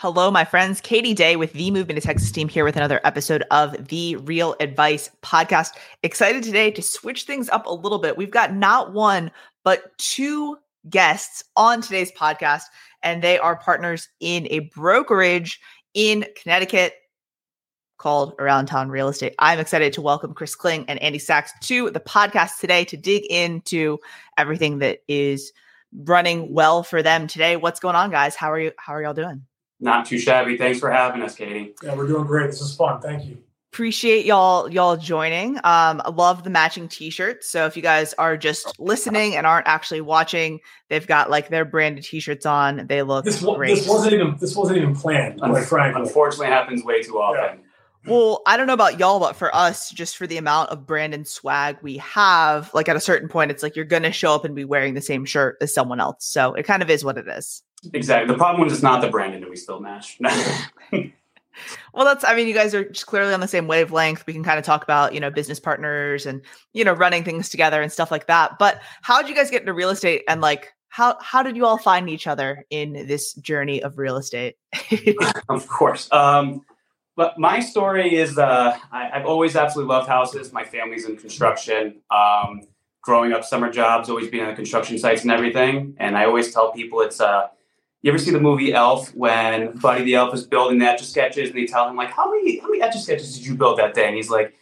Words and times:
Hello, 0.00 0.30
my 0.30 0.44
friends. 0.44 0.80
Katie 0.80 1.12
Day 1.12 1.34
with 1.34 1.54
the 1.54 1.72
Movement 1.72 2.00
to 2.00 2.06
Texas 2.06 2.30
team 2.30 2.48
here 2.48 2.64
with 2.64 2.76
another 2.76 3.00
episode 3.02 3.42
of 3.50 3.88
the 3.88 4.14
Real 4.14 4.54
Advice 4.60 5.10
podcast. 5.24 5.70
Excited 6.04 6.44
today 6.44 6.70
to 6.70 6.82
switch 6.82 7.24
things 7.24 7.48
up 7.48 7.66
a 7.66 7.74
little 7.74 7.98
bit. 7.98 8.16
We've 8.16 8.30
got 8.30 8.54
not 8.54 8.92
one, 8.92 9.32
but 9.64 9.98
two 9.98 10.56
guests 10.88 11.42
on 11.56 11.80
today's 11.80 12.12
podcast, 12.12 12.62
and 13.02 13.22
they 13.22 13.40
are 13.40 13.56
partners 13.56 14.08
in 14.20 14.46
a 14.50 14.70
brokerage 14.72 15.60
in 15.94 16.24
Connecticut 16.40 16.94
called 17.96 18.34
Around 18.38 18.66
Town 18.66 18.90
Real 18.90 19.08
Estate. 19.08 19.34
I'm 19.40 19.58
excited 19.58 19.92
to 19.94 20.00
welcome 20.00 20.32
Chris 20.32 20.54
Kling 20.54 20.84
and 20.86 21.02
Andy 21.02 21.18
Sachs 21.18 21.50
to 21.62 21.90
the 21.90 21.98
podcast 21.98 22.60
today 22.60 22.84
to 22.84 22.96
dig 22.96 23.24
into 23.32 23.98
everything 24.36 24.78
that 24.78 25.00
is 25.08 25.52
running 25.92 26.54
well 26.54 26.84
for 26.84 27.02
them 27.02 27.26
today. 27.26 27.56
What's 27.56 27.80
going 27.80 27.96
on, 27.96 28.12
guys? 28.12 28.36
How 28.36 28.52
are 28.52 28.60
you? 28.60 28.70
How 28.78 28.92
are 28.92 29.02
y'all 29.02 29.12
doing? 29.12 29.47
Not 29.80 30.06
too 30.06 30.18
shabby. 30.18 30.56
Thanks 30.56 30.80
for 30.80 30.90
having 30.90 31.22
us, 31.22 31.34
Katie. 31.34 31.74
Yeah, 31.82 31.94
we're 31.94 32.06
doing 32.06 32.26
great. 32.26 32.46
This 32.46 32.60
is 32.60 32.74
fun. 32.74 33.00
Thank 33.00 33.26
you. 33.26 33.38
Appreciate 33.72 34.24
y'all 34.24 34.68
y'all 34.72 34.96
joining. 34.96 35.58
Um, 35.58 36.00
I 36.04 36.10
love 36.10 36.42
the 36.42 36.50
matching 36.50 36.88
t-shirts. 36.88 37.48
So 37.50 37.66
if 37.66 37.76
you 37.76 37.82
guys 37.82 38.14
are 38.14 38.36
just 38.36 38.80
listening 38.80 39.36
and 39.36 39.46
aren't 39.46 39.68
actually 39.68 40.00
watching, 40.00 40.60
they've 40.88 41.06
got 41.06 41.30
like 41.30 41.48
their 41.50 41.64
branded 41.66 42.02
t-shirts 42.04 42.46
on. 42.46 42.86
They 42.88 43.02
look 43.02 43.26
This, 43.26 43.42
great. 43.42 43.76
this 43.76 43.86
wasn't 43.86 44.14
even 44.14 44.36
this 44.40 44.56
wasn't 44.56 44.78
even 44.78 44.96
planned, 44.96 45.40
quite 45.40 45.64
frankly. 45.66 46.02
Unfortunately, 46.02 46.46
happens 46.46 46.82
way 46.82 47.02
too 47.02 47.20
often. 47.20 47.60
Well, 48.06 48.40
I 48.46 48.56
don't 48.56 48.66
know 48.66 48.72
about 48.72 48.98
y'all, 48.98 49.20
but 49.20 49.36
for 49.36 49.54
us, 49.54 49.90
just 49.90 50.16
for 50.16 50.26
the 50.26 50.38
amount 50.38 50.70
of 50.70 50.86
brand 50.86 51.12
and 51.12 51.28
swag 51.28 51.76
we 51.82 51.98
have, 51.98 52.72
like 52.72 52.88
at 52.88 52.96
a 52.96 53.00
certain 53.00 53.28
point, 53.28 53.50
it's 53.50 53.62
like 53.62 53.76
you're 53.76 53.84
going 53.84 54.04
to 54.04 54.12
show 54.12 54.34
up 54.34 54.46
and 54.46 54.54
be 54.54 54.64
wearing 54.64 54.94
the 54.94 55.02
same 55.02 55.26
shirt 55.26 55.58
as 55.60 55.74
someone 55.74 56.00
else. 56.00 56.24
So 56.24 56.54
it 56.54 56.62
kind 56.62 56.82
of 56.82 56.88
is 56.88 57.04
what 57.04 57.18
it 57.18 57.28
is. 57.28 57.62
Exactly. 57.92 58.32
The 58.32 58.38
problem 58.38 58.66
is 58.66 58.72
it's 58.72 58.82
not 58.82 59.00
the 59.00 59.08
branding 59.08 59.40
that 59.40 59.50
we 59.50 59.56
still 59.56 59.80
match. 59.80 60.18
Well, 61.92 62.04
that's, 62.04 62.24
I 62.24 62.34
mean, 62.34 62.46
you 62.46 62.54
guys 62.54 62.74
are 62.74 62.88
just 62.88 63.06
clearly 63.06 63.34
on 63.34 63.40
the 63.40 63.48
same 63.48 63.66
wavelength. 63.66 64.26
We 64.26 64.32
can 64.32 64.44
kind 64.44 64.58
of 64.58 64.64
talk 64.64 64.84
about, 64.84 65.14
you 65.14 65.20
know, 65.20 65.30
business 65.30 65.58
partners 65.58 66.26
and, 66.26 66.40
you 66.72 66.84
know, 66.84 66.92
running 66.92 67.24
things 67.24 67.48
together 67.48 67.82
and 67.82 67.90
stuff 67.90 68.10
like 68.10 68.26
that. 68.26 68.58
But 68.58 68.80
how 69.02 69.20
did 69.20 69.28
you 69.28 69.34
guys 69.34 69.50
get 69.50 69.62
into 69.62 69.72
real 69.72 69.90
estate 69.90 70.22
and 70.28 70.40
like, 70.40 70.72
how, 70.88 71.16
how 71.20 71.42
did 71.42 71.56
you 71.56 71.66
all 71.66 71.78
find 71.78 72.08
each 72.08 72.26
other 72.26 72.64
in 72.70 72.92
this 73.06 73.34
journey 73.34 73.82
of 73.82 73.98
real 73.98 74.16
estate? 74.16 74.56
of 75.48 75.66
course. 75.68 76.10
Um, 76.12 76.64
but 77.16 77.38
my 77.38 77.60
story 77.60 78.14
is 78.14 78.38
uh, 78.38 78.78
I, 78.92 79.10
I've 79.12 79.26
always 79.26 79.56
absolutely 79.56 79.92
loved 79.92 80.08
houses. 80.08 80.52
My 80.52 80.64
family's 80.64 81.04
in 81.04 81.16
construction. 81.16 82.00
Um, 82.10 82.62
growing 83.02 83.32
up, 83.32 83.44
summer 83.44 83.70
jobs, 83.70 84.08
always 84.08 84.28
being 84.28 84.44
on 84.44 84.50
the 84.50 84.56
construction 84.56 84.98
sites 84.98 85.22
and 85.22 85.32
everything. 85.32 85.96
And 85.98 86.16
I 86.16 86.26
always 86.26 86.52
tell 86.52 86.72
people 86.72 87.00
it's 87.00 87.20
uh, 87.20 87.48
you 88.02 88.10
ever 88.10 88.18
see 88.18 88.30
the 88.30 88.40
movie 88.40 88.72
Elf 88.72 89.14
when 89.14 89.76
Buddy 89.78 90.04
the 90.04 90.14
Elf 90.14 90.34
is 90.34 90.46
building 90.46 90.78
the 90.78 90.86
etch 90.86 91.00
a 91.00 91.04
sketches 91.04 91.50
and 91.50 91.58
they 91.58 91.66
tell 91.66 91.88
him 91.88 91.96
like 91.96 92.10
how 92.10 92.30
many 92.30 92.58
how 92.58 92.68
many 92.68 92.82
etch 92.82 92.94
a 92.94 92.98
sketches 92.98 93.36
did 93.36 93.46
you 93.46 93.56
build 93.56 93.78
that 93.78 93.94
day? 93.94 94.06
And 94.06 94.16
he's 94.16 94.30
like 94.30 94.54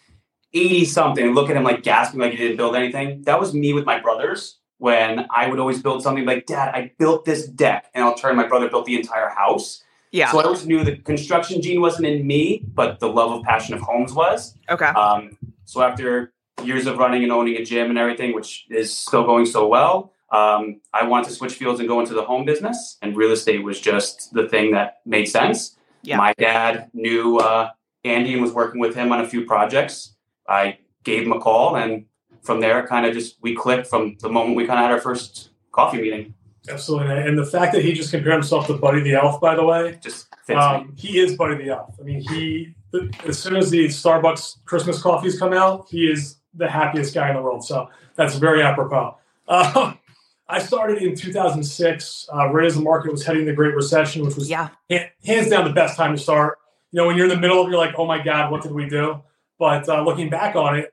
80 0.52 0.84
something. 0.86 1.34
Look 1.34 1.50
at 1.50 1.56
him 1.56 1.64
like 1.64 1.82
gasping 1.82 2.20
like 2.20 2.32
he 2.32 2.38
didn't 2.38 2.56
build 2.56 2.76
anything. 2.76 3.22
That 3.22 3.38
was 3.38 3.54
me 3.54 3.72
with 3.72 3.84
my 3.84 4.00
brothers 4.00 4.58
when 4.78 5.26
I 5.30 5.48
would 5.48 5.58
always 5.58 5.82
build 5.82 6.02
something 6.02 6.24
like, 6.24 6.46
Dad, 6.46 6.74
I 6.74 6.92
built 6.98 7.24
this 7.24 7.46
deck. 7.46 7.90
And 7.94 8.04
I'll 8.04 8.14
turn 8.14 8.36
my 8.36 8.46
brother 8.46 8.68
built 8.68 8.86
the 8.86 8.96
entire 8.96 9.28
house. 9.28 9.82
yeah. 10.12 10.30
So 10.30 10.40
I 10.40 10.44
always 10.44 10.66
knew 10.66 10.84
the 10.84 10.96
construction 10.96 11.62
gene 11.62 11.80
wasn't 11.80 12.06
in 12.06 12.26
me, 12.26 12.62
but 12.74 13.00
the 13.00 13.08
love 13.08 13.32
of 13.32 13.42
passion 13.44 13.74
of 13.74 13.80
homes 13.80 14.12
was. 14.12 14.56
Okay. 14.70 14.86
Um, 14.86 15.36
so 15.64 15.82
after 15.82 16.32
years 16.62 16.86
of 16.86 16.98
running 16.98 17.22
and 17.22 17.32
owning 17.32 17.56
a 17.56 17.64
gym 17.64 17.90
and 17.90 17.98
everything, 17.98 18.34
which 18.34 18.66
is 18.70 18.96
still 18.96 19.24
going 19.24 19.46
so 19.46 19.66
well, 19.66 20.12
um, 20.30 20.80
I 20.92 21.04
wanted 21.06 21.28
to 21.28 21.34
switch 21.34 21.54
fields 21.54 21.80
and 21.80 21.88
go 21.88 22.00
into 22.00 22.14
the 22.14 22.22
home 22.24 22.44
business, 22.44 22.98
and 23.02 23.16
real 23.16 23.32
estate 23.32 23.62
was 23.62 23.80
just 23.80 24.32
the 24.32 24.48
thing 24.48 24.72
that 24.72 24.98
made 25.04 25.26
sense. 25.26 25.76
Yeah. 26.02 26.16
My 26.18 26.34
dad 26.38 26.90
knew 26.92 27.38
uh, 27.38 27.70
Andy 28.04 28.32
and 28.32 28.42
was 28.42 28.52
working 28.52 28.80
with 28.80 28.94
him 28.94 29.12
on 29.12 29.20
a 29.20 29.28
few 29.28 29.44
projects. 29.44 30.14
I 30.48 30.78
gave 31.04 31.22
him 31.22 31.32
a 31.32 31.40
call, 31.40 31.76
and 31.76 32.06
from 32.42 32.60
there, 32.60 32.86
kind 32.86 33.06
of 33.06 33.14
just 33.14 33.36
we 33.40 33.54
clicked 33.54 33.86
from 33.86 34.16
the 34.20 34.28
moment 34.28 34.56
we 34.56 34.66
kind 34.66 34.78
of 34.78 34.84
had 34.84 34.92
our 34.92 35.00
first 35.00 35.50
coffee 35.72 36.00
meeting. 36.00 36.34
Absolutely. 36.68 37.14
And 37.16 37.38
the 37.38 37.46
fact 37.46 37.72
that 37.74 37.84
he 37.84 37.92
just 37.92 38.10
compared 38.10 38.34
himself 38.34 38.66
to 38.66 38.74
Buddy 38.74 39.00
the 39.00 39.14
Elf, 39.14 39.40
by 39.40 39.54
the 39.54 39.64
way, 39.64 39.98
Just 40.02 40.26
fits 40.44 40.48
me. 40.48 40.54
um, 40.56 40.94
he 40.96 41.18
is 41.18 41.36
Buddy 41.36 41.56
the 41.62 41.70
Elf. 41.70 41.94
I 42.00 42.02
mean, 42.02 42.20
he 42.28 42.74
as 43.26 43.38
soon 43.38 43.56
as 43.56 43.70
the 43.70 43.86
Starbucks 43.86 44.64
Christmas 44.64 45.00
coffees 45.02 45.38
come 45.38 45.52
out, 45.52 45.86
he 45.90 46.10
is 46.10 46.36
the 46.54 46.68
happiest 46.68 47.14
guy 47.14 47.28
in 47.30 47.36
the 47.36 47.42
world. 47.42 47.64
So 47.64 47.88
that's 48.14 48.36
very 48.36 48.62
apropos. 48.62 49.16
Uh, 49.46 49.94
I 50.48 50.60
started 50.60 51.02
in 51.02 51.16
2006, 51.16 52.28
uh, 52.32 52.48
right 52.52 52.66
as 52.66 52.76
the 52.76 52.80
market 52.82 53.10
was 53.10 53.24
heading 53.26 53.46
the 53.46 53.52
Great 53.52 53.74
Recession, 53.74 54.24
which 54.24 54.36
was 54.36 54.48
Yeah. 54.48 54.68
ha- 54.90 55.10
hands 55.24 55.48
down 55.48 55.64
the 55.64 55.72
best 55.72 55.96
time 55.96 56.14
to 56.16 56.22
start. 56.22 56.58
You 56.92 57.00
know, 57.00 57.06
when 57.08 57.16
you're 57.16 57.26
in 57.26 57.30
the 57.30 57.40
middle 57.40 57.60
of, 57.60 57.66
it, 57.66 57.70
you're 57.70 57.78
like, 57.80 57.94
oh 57.98 58.06
my 58.06 58.22
God, 58.22 58.52
what 58.52 58.62
did 58.62 58.72
we 58.72 58.88
do? 58.88 59.22
But 59.58 59.88
uh, 59.88 60.02
looking 60.02 60.30
back 60.30 60.54
on 60.54 60.76
it, 60.78 60.92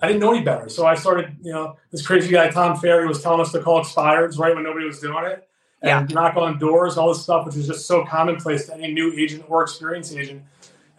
I 0.00 0.06
didn't 0.08 0.20
know 0.20 0.32
any 0.32 0.44
better. 0.44 0.68
So 0.68 0.86
I 0.86 0.94
started, 0.94 1.36
you 1.42 1.52
know, 1.52 1.76
this 1.90 2.06
crazy 2.06 2.30
guy, 2.30 2.50
Tom 2.50 2.76
Ferry, 2.78 3.06
was 3.06 3.20
telling 3.22 3.40
us 3.40 3.52
to 3.52 3.60
call 3.60 3.82
expireds 3.82 4.38
right 4.38 4.54
when 4.54 4.64
nobody 4.64 4.86
was 4.86 5.00
doing 5.00 5.24
it 5.24 5.48
and 5.82 6.12
knock 6.14 6.36
on 6.36 6.58
doors, 6.58 6.96
all 6.96 7.08
this 7.12 7.22
stuff, 7.22 7.46
which 7.46 7.56
is 7.56 7.66
just 7.66 7.86
so 7.86 8.04
commonplace 8.04 8.66
to 8.66 8.74
any 8.74 8.92
new 8.92 9.12
agent 9.12 9.44
or 9.48 9.62
experienced 9.62 10.14
agent. 10.16 10.42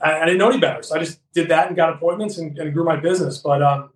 I, 0.02 0.22
I 0.22 0.26
didn't 0.26 0.38
know 0.40 0.50
any 0.50 0.60
better. 0.60 0.84
So 0.84 0.96
I 0.96 1.00
just 1.00 1.20
did 1.34 1.50
that 1.50 1.68
and 1.68 1.76
got 1.76 1.94
appointments 1.94 2.38
and, 2.38 2.58
and 2.60 2.74
grew 2.74 2.84
my 2.84 2.96
business. 2.98 3.38
But 3.40 3.64
um, 3.64 3.90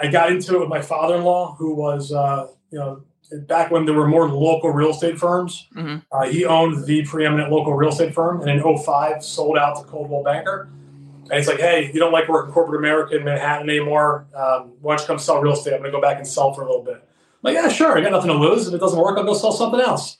I 0.00 0.08
got 0.08 0.30
into 0.30 0.56
it 0.56 0.60
with 0.60 0.68
my 0.68 0.80
father 0.82 1.16
in 1.16 1.24
law, 1.24 1.54
who 1.56 1.74
was, 1.74 2.12
uh, 2.12 2.48
you 2.70 2.78
know, 2.78 3.02
back 3.32 3.70
when 3.70 3.84
there 3.84 3.94
were 3.94 4.06
more 4.06 4.28
local 4.28 4.70
real 4.70 4.90
estate 4.90 5.18
firms. 5.18 5.66
Mhm. 5.74 6.02
Uh, 6.12 6.26
he 6.26 6.44
owned 6.44 6.84
the 6.84 7.04
preeminent 7.04 7.50
local 7.50 7.74
real 7.74 7.90
estate 7.90 8.14
firm 8.14 8.40
and 8.40 8.50
in 8.50 8.60
05 8.60 9.24
sold 9.24 9.58
out 9.58 9.76
to 9.78 9.84
Coldwell 9.84 10.22
Banker. 10.22 10.68
And 11.30 11.32
he's 11.32 11.48
like, 11.48 11.58
hey, 11.58 11.90
you 11.92 12.00
don't 12.00 12.12
like 12.12 12.28
working 12.28 12.52
corporate 12.52 12.78
America 12.78 13.16
in 13.16 13.24
Manhattan 13.24 13.68
anymore. 13.68 14.26
Um, 14.34 14.72
why 14.82 14.94
don't 14.96 15.00
you 15.00 15.06
come 15.06 15.18
sell 15.18 15.40
real 15.40 15.54
estate? 15.54 15.72
I'm 15.72 15.80
going 15.80 15.90
to 15.90 15.96
go 15.96 16.00
back 16.00 16.18
and 16.18 16.26
sell 16.26 16.52
for 16.52 16.62
a 16.62 16.66
little 16.66 16.82
bit. 16.82 16.96
I'm 16.96 17.00
like, 17.42 17.54
yeah, 17.54 17.68
sure. 17.68 17.96
I 17.96 18.02
got 18.02 18.12
nothing 18.12 18.28
to 18.28 18.36
lose. 18.36 18.68
If 18.68 18.74
it 18.74 18.78
doesn't 18.78 18.98
work, 18.98 19.16
I'll 19.16 19.24
go 19.24 19.32
sell 19.32 19.52
something 19.52 19.80
else. 19.80 20.18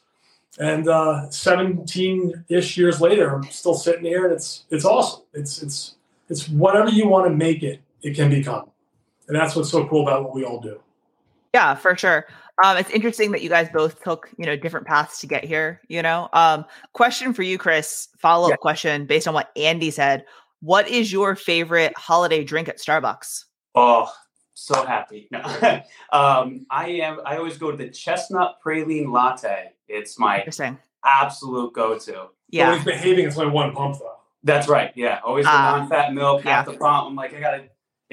And 0.59 0.89
uh, 0.89 1.29
17 1.31 2.45
ish 2.49 2.79
years 2.79 3.01
later, 3.01 3.35
I'm 3.35 3.45
still 3.51 3.75
sitting 3.75 4.05
here 4.05 4.25
and 4.25 4.33
it's, 4.33 4.65
it's 4.71 4.85
awesome. 4.85 5.25
It's, 5.35 5.63
it's, 5.63 5.97
it's 6.29 6.49
whatever 6.49 6.89
you 6.89 7.09
want 7.09 7.27
to 7.27 7.37
make 7.37 7.63
it, 7.63 7.81
it 8.03 8.15
can 8.15 8.31
become. 8.31 8.71
And 9.29 9.37
that's 9.37 9.57
what's 9.57 9.71
so 9.71 9.87
cool 9.87 10.03
about 10.09 10.25
what 10.25 10.35
we 10.35 10.45
all 10.45 10.61
do. 10.61 10.81
Yeah, 11.53 11.75
for 11.75 11.97
sure. 11.97 12.27
Um, 12.63 12.77
it's 12.77 12.91
interesting 12.91 13.33
that 13.33 13.43
you 13.43 13.49
guys 13.49 13.69
both 13.73 14.03
took, 14.05 14.31
you 14.39 14.47
know, 14.47 14.57
different 14.57 14.87
paths 14.87 15.19
to 15.21 15.27
get 15.27 15.45
here, 15.45 15.81
you 15.89 16.03
know. 16.03 16.29
Um, 16.33 16.65
question 16.93 17.33
for 17.35 17.43
you, 17.43 17.59
Chris, 17.59 18.09
follow-up 18.19 18.51
Yeah. 18.51 18.57
question 18.57 19.07
based 19.07 19.27
on 19.27 19.35
what 19.35 19.51
Andy 19.57 19.91
said. 19.91 20.25
What 20.61 20.89
is 20.89 21.13
your 21.13 21.35
favorite 21.35 21.93
holiday 21.99 22.45
drink 22.45 22.69
at 22.69 22.79
Starbucks? 22.79 23.45
Oh, 23.75 24.13
so 24.55 24.85
happy. 24.87 25.27
No. 25.33 25.41
um, 26.13 26.65
I 26.71 26.89
am. 27.03 27.19
I 27.27 27.37
always 27.39 27.59
go 27.59 27.71
to 27.73 27.77
the 27.77 27.89
chestnut 27.91 28.59
praline 28.65 29.11
latte. 29.13 29.73
It's 29.89 30.19
my 30.19 30.45
absolute 31.05 31.73
go-to. 31.75 32.13
But 32.13 32.21
when 32.23 32.29
Yeah. 32.51 32.75
he's 32.77 32.85
behaving, 32.85 33.27
it's 33.27 33.37
only 33.37 33.53
one 33.53 33.73
pump 33.75 33.99
though. 33.99 34.13
That's 34.45 34.69
right. 34.69 34.93
Yeah, 34.95 35.21
always 35.25 35.45
the 35.47 35.51
Ah. 35.51 35.79
non-fat 35.79 36.13
milk, 36.15 36.43
half 36.45 36.67
Yeah. 36.67 36.73
the 36.73 36.79
pump. 36.79 37.09
I'm 37.09 37.17
like, 37.17 37.35
I 37.35 37.41
gotta. 37.41 37.65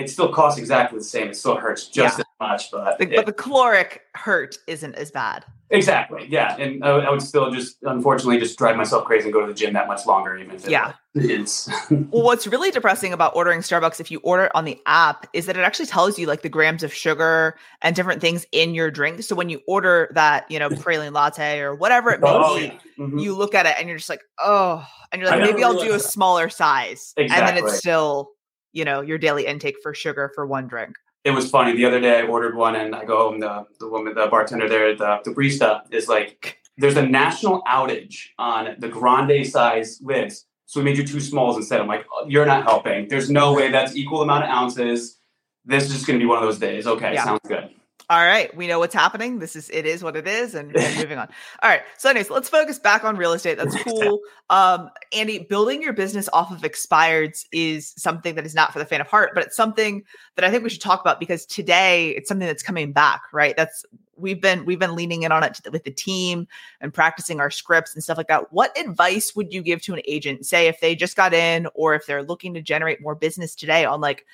It 0.01 0.09
still 0.09 0.31
costs 0.33 0.59
exactly 0.59 0.97
the 0.99 1.03
same. 1.03 1.29
It 1.29 1.35
still 1.37 1.55
hurts 1.55 1.87
just 1.87 2.19
as 2.19 2.25
much, 2.39 2.71
but, 2.71 2.97
The, 2.97 3.09
it- 3.11 3.15
but 3.15 3.25
the 3.25 3.33
caloric 3.33 4.01
hurt 4.15 4.57
isn't 4.67 4.95
as 4.95 5.11
bad. 5.11 5.45
exactly. 5.69 6.27
Yeah, 6.29 6.57
and 6.57 6.83
I, 6.83 6.91
would- 6.93 7.05
I 7.05 7.09
would 7.11 7.21
still 7.21 7.49
just, 7.51 7.77
unfortunately, 7.83 8.39
just 8.39 8.57
drive 8.57 8.75
myself 8.75 9.05
crazy 9.05 9.25
and 9.25 9.33
go 9.33 9.39
to 9.41 9.47
the 9.47 9.53
gym 9.53 9.73
that 9.73 9.87
much 9.87 10.05
longer, 10.05 10.35
even 10.37 10.55
if 10.55 10.65
it- 10.65 10.71
Yeah. 10.71 10.93
it's 11.15 11.69
Well, 11.89 12.23
what's 12.23 12.45
really 12.47 12.71
depressing 12.71 13.13
about 13.13 13.35
ordering 13.35 13.59
Starbucks 13.61 13.99
if 14.01 14.11
you 14.11 14.19
order 14.23 14.45
it 14.45 14.51
on 14.55 14.65
the 14.65 14.77
app 14.85 15.27
is 15.33 15.45
that 15.45 15.55
it 15.55 15.61
actually 15.61 15.85
tells 15.85 16.19
you 16.19 16.27
like 16.27 16.41
the 16.41 16.49
grams 16.49 16.83
of 16.83 16.93
sugar 16.93 17.55
and 17.81 17.95
different 17.95 18.21
things 18.21 18.45
in 18.51 18.73
your 18.75 18.91
drink. 18.91 19.23
So 19.23 19.35
when 19.35 19.49
you 19.49 19.61
order 19.67 20.09
that, 20.15 20.49
you 20.49 20.59
know, 20.59 20.69
praline 20.83 21.13
latte 21.13 21.59
or 21.59 21.73
whatever 21.75 22.11
it 22.11 22.19
may 22.21 22.27
oh, 22.29 22.57
be, 22.57 22.63
yeah. 22.65 22.71
Mhm. 22.99 23.21
you 23.21 23.33
look 23.35 23.55
at 23.55 23.65
it 23.65 23.75
and 23.79 23.87
you're 23.87 23.97
just 23.97 24.09
like, 24.09 24.23
oh, 24.39 24.85
and 25.11 25.21
you're 25.21 25.29
like, 25.31 25.41
maybe 25.41 25.63
I'll 25.63 25.79
do 25.81 25.93
a 25.93 25.99
smaller 25.99 26.49
size. 26.49 27.13
And 27.17 27.29
then 27.29 27.57
it's 27.57 27.77
still, 27.77 28.31
you 28.73 28.85
know, 28.85 29.01
your 29.01 29.17
daily 29.17 29.45
intake 29.45 29.75
for 29.83 29.93
sugar 29.93 30.31
for 30.35 30.45
one 30.45 30.67
drink. 30.67 30.95
it 31.23 31.31
was 31.31 31.49
funny. 31.49 31.75
The 31.75 31.85
other 31.85 31.99
day, 31.99 32.19
I 32.19 32.23
ordered 32.23 32.55
one, 32.55 32.75
and 32.75 32.95
I 32.95 33.05
go 33.05 33.17
home. 33.29 33.39
The 33.39 33.65
the 33.79 33.87
woman, 33.87 34.13
the 34.15 34.27
bartender 34.27 34.67
there, 34.67 34.95
the, 34.95 35.19
the 35.23 35.31
barista 35.31 35.81
is 35.91 36.07
like, 36.07 36.57
"There's 36.77 36.97
a 36.97 37.05
national 37.05 37.61
outage 37.63 38.15
on 38.39 38.75
the 38.79 38.87
grande 38.87 39.45
size 39.47 39.99
lids, 40.01 40.45
so 40.65 40.79
we 40.79 40.85
made 40.85 40.97
you 40.97 41.05
two 41.05 41.19
smalls 41.19 41.57
instead." 41.57 41.79
I'm 41.81 41.87
like, 41.87 42.05
oh, 42.13 42.25
"You're 42.27 42.45
not 42.45 42.63
helping. 42.63 43.07
There's 43.07 43.29
no 43.29 43.53
way 43.53 43.69
that's 43.71 43.95
equal 43.95 44.21
amount 44.23 44.45
of 44.45 44.49
ounces. 44.49 45.19
This 45.63 45.83
is 45.85 45.91
just 45.93 46.07
going 46.07 46.17
to 46.19 46.23
be 46.23 46.27
one 46.27 46.39
of 46.39 46.43
those 46.43 46.57
days." 46.59 46.87
Okay, 46.87 47.13
Yeah. 47.13 47.23
sounds 47.25 47.41
good. 47.47 47.69
All 48.11 48.25
right, 48.25 48.53
we 48.57 48.67
know 48.67 48.77
what's 48.77 48.93
happening. 48.93 49.39
This 49.39 49.55
is 49.55 49.69
it 49.69 49.85
is 49.85 50.03
what 50.03 50.17
it 50.17 50.27
is, 50.27 50.53
and, 50.53 50.75
and 50.75 50.97
moving 50.97 51.17
on. 51.17 51.29
All 51.63 51.69
right, 51.69 51.79
so 51.97 52.09
anyways, 52.09 52.29
let's 52.29 52.49
focus 52.49 52.77
back 52.77 53.05
on 53.05 53.15
real 53.15 53.31
estate. 53.31 53.57
That's 53.57 53.81
cool. 53.83 54.19
Um, 54.49 54.89
Andy, 55.13 55.39
building 55.39 55.81
your 55.81 55.93
business 55.93 56.27
off 56.33 56.51
of 56.51 56.63
expireds 56.63 57.45
is 57.53 57.93
something 57.95 58.35
that 58.35 58.45
is 58.45 58.53
not 58.53 58.73
for 58.73 58.79
the 58.79 58.85
faint 58.85 58.99
of 58.99 59.07
heart, 59.07 59.31
but 59.33 59.45
it's 59.45 59.55
something 59.55 60.03
that 60.35 60.43
I 60.43 60.51
think 60.51 60.61
we 60.61 60.69
should 60.69 60.81
talk 60.81 60.99
about 60.99 61.21
because 61.21 61.45
today 61.45 62.09
it's 62.09 62.27
something 62.27 62.45
that's 62.45 62.63
coming 62.63 62.91
back. 62.91 63.21
Right, 63.31 63.55
that's 63.55 63.85
we've 64.17 64.41
been 64.41 64.65
we've 64.65 64.77
been 64.77 64.93
leaning 64.93 65.23
in 65.23 65.31
on 65.31 65.45
it 65.45 65.61
with 65.71 65.85
the 65.85 65.91
team 65.91 66.49
and 66.81 66.93
practicing 66.93 67.39
our 67.39 67.49
scripts 67.49 67.93
and 67.93 68.03
stuff 68.03 68.17
like 68.17 68.27
that. 68.27 68.51
What 68.51 68.77
advice 68.77 69.37
would 69.37 69.53
you 69.53 69.61
give 69.61 69.81
to 69.83 69.93
an 69.93 70.01
agent, 70.05 70.45
say 70.45 70.67
if 70.67 70.81
they 70.81 70.95
just 70.95 71.15
got 71.15 71.33
in 71.33 71.65
or 71.75 71.95
if 71.95 72.07
they're 72.07 72.23
looking 72.23 72.55
to 72.55 72.61
generate 72.61 73.01
more 73.01 73.15
business 73.15 73.55
today 73.55 73.85
on 73.85 74.01
like 74.01 74.25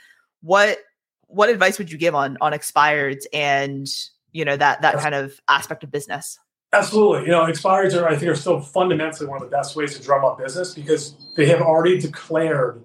what 0.42 0.80
what 1.28 1.50
advice 1.50 1.78
would 1.78 1.92
you 1.92 1.98
give 1.98 2.16
on 2.16 2.38
on 2.42 2.54
expireds 2.54 3.26
and 3.32 3.88
you 4.32 4.44
know 4.46 4.58
that 4.58 4.82
that 4.82 4.98
kind 4.98 5.16
of 5.16 5.40
aspect 5.48 5.84
of 5.84 5.92
business? 5.92 6.40
Absolutely. 6.74 7.22
You 7.22 7.32
know, 7.32 7.46
expireds 7.46 8.00
are, 8.00 8.08
I 8.08 8.18
think, 8.18 8.30
are 8.30 8.36
still 8.36 8.60
fundamentally 8.60 9.28
one 9.28 9.42
of 9.42 9.50
the 9.50 9.56
best 9.56 9.76
ways 9.76 9.98
to 9.98 10.04
drum 10.04 10.26
up 10.26 10.38
business 10.38 10.74
because 10.74 11.16
they 11.38 11.46
have 11.46 11.62
already 11.62 11.98
declared 11.98 12.84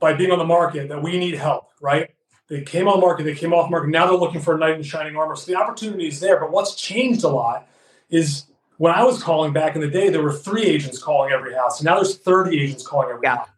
by 0.00 0.14
being 0.14 0.32
on 0.32 0.38
the 0.38 0.44
market 0.44 0.88
that 0.88 1.00
we 1.00 1.16
need 1.16 1.34
help, 1.34 1.70
right? 1.80 2.10
They 2.48 2.62
came 2.62 2.88
on 2.88 3.00
the 3.00 3.06
market, 3.06 3.24
they 3.24 3.34
came 3.34 3.52
off 3.52 3.70
market. 3.70 3.90
Now 3.90 4.06
they're 4.06 4.16
looking 4.16 4.40
for 4.40 4.54
a 4.54 4.58
knight 4.58 4.76
in 4.76 4.82
shining 4.82 5.16
armor. 5.16 5.36
So 5.36 5.50
the 5.50 5.58
opportunity 5.58 6.08
is 6.08 6.20
there. 6.20 6.38
But 6.38 6.50
what's 6.52 6.74
changed 6.74 7.24
a 7.24 7.28
lot 7.28 7.68
is 8.10 8.46
when 8.78 8.92
I 8.92 9.02
was 9.04 9.22
calling 9.22 9.52
back 9.52 9.74
in 9.74 9.80
the 9.80 9.90
day, 9.90 10.10
there 10.10 10.22
were 10.22 10.32
three 10.32 10.64
agents 10.64 11.02
calling 11.02 11.32
every 11.32 11.54
house. 11.54 11.80
And 11.80 11.86
now 11.86 11.96
there's 11.96 12.16
30 12.18 12.60
agents 12.60 12.86
calling 12.86 13.08
every 13.10 13.20
yeah. 13.24 13.36
house. 13.36 13.48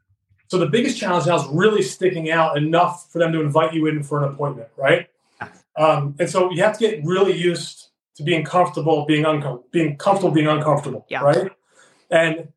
So 0.48 0.58
the 0.58 0.66
biggest 0.66 0.98
challenge 0.98 1.26
now 1.26 1.36
is 1.36 1.46
really 1.48 1.82
sticking 1.82 2.30
out 2.30 2.56
enough 2.56 3.10
for 3.12 3.18
them 3.18 3.32
to 3.32 3.40
invite 3.40 3.74
you 3.74 3.86
in 3.86 4.02
for 4.02 4.24
an 4.24 4.32
appointment, 4.32 4.68
right? 4.76 5.08
Um, 5.76 6.16
and 6.18 6.28
so 6.28 6.50
you 6.50 6.62
have 6.62 6.76
to 6.78 6.88
get 6.88 7.04
really 7.04 7.36
used 7.36 7.90
to 8.16 8.24
being 8.24 8.44
comfortable, 8.44 9.04
being 9.06 9.24
uncomfortable, 9.24 9.68
being 9.70 9.96
comfortable, 9.96 10.32
being 10.32 10.48
uncomfortable, 10.48 11.06
yeah. 11.08 11.20
right? 11.20 11.52
And 12.10 12.48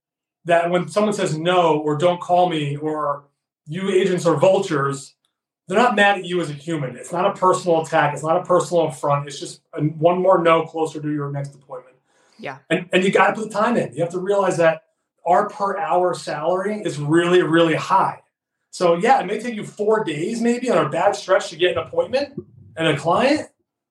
that 0.45 0.71
when 0.71 0.87
someone 0.87 1.13
says 1.13 1.37
no 1.37 1.79
or 1.79 1.97
don't 1.97 2.19
call 2.19 2.49
me 2.49 2.77
or 2.77 3.25
you 3.67 3.89
agents 3.91 4.25
are 4.25 4.37
vultures, 4.37 5.13
they're 5.67 5.77
not 5.77 5.95
mad 5.95 6.17
at 6.17 6.25
you 6.25 6.41
as 6.41 6.49
a 6.49 6.53
human. 6.53 6.95
It's 6.95 7.11
not 7.11 7.25
a 7.25 7.39
personal 7.39 7.81
attack. 7.81 8.13
It's 8.13 8.23
not 8.23 8.37
a 8.37 8.43
personal 8.43 8.87
affront. 8.87 9.27
It's 9.27 9.39
just 9.39 9.61
a, 9.73 9.81
one 9.81 10.21
more 10.21 10.41
no 10.41 10.63
closer 10.63 10.99
to 10.99 11.11
your 11.11 11.31
next 11.31 11.53
appointment. 11.53 11.95
Yeah. 12.39 12.57
And, 12.69 12.89
and 12.91 13.03
you 13.03 13.11
got 13.11 13.27
to 13.27 13.33
put 13.33 13.51
the 13.51 13.55
time 13.55 13.77
in. 13.77 13.93
You 13.93 14.01
have 14.01 14.11
to 14.11 14.19
realize 14.19 14.57
that 14.57 14.83
our 15.25 15.49
per 15.49 15.77
hour 15.77 16.13
salary 16.13 16.81
is 16.83 16.99
really, 16.99 17.41
really 17.41 17.75
high. 17.75 18.21
So, 18.71 18.95
yeah, 18.95 19.19
it 19.19 19.25
may 19.25 19.39
take 19.39 19.55
you 19.55 19.65
four 19.65 20.03
days 20.03 20.41
maybe 20.41 20.69
on 20.69 20.85
a 20.85 20.89
bad 20.89 21.15
stretch 21.15 21.49
to 21.49 21.57
get 21.57 21.73
an 21.73 21.79
appointment 21.79 22.41
and 22.77 22.87
a 22.87 22.97
client. 22.97 23.49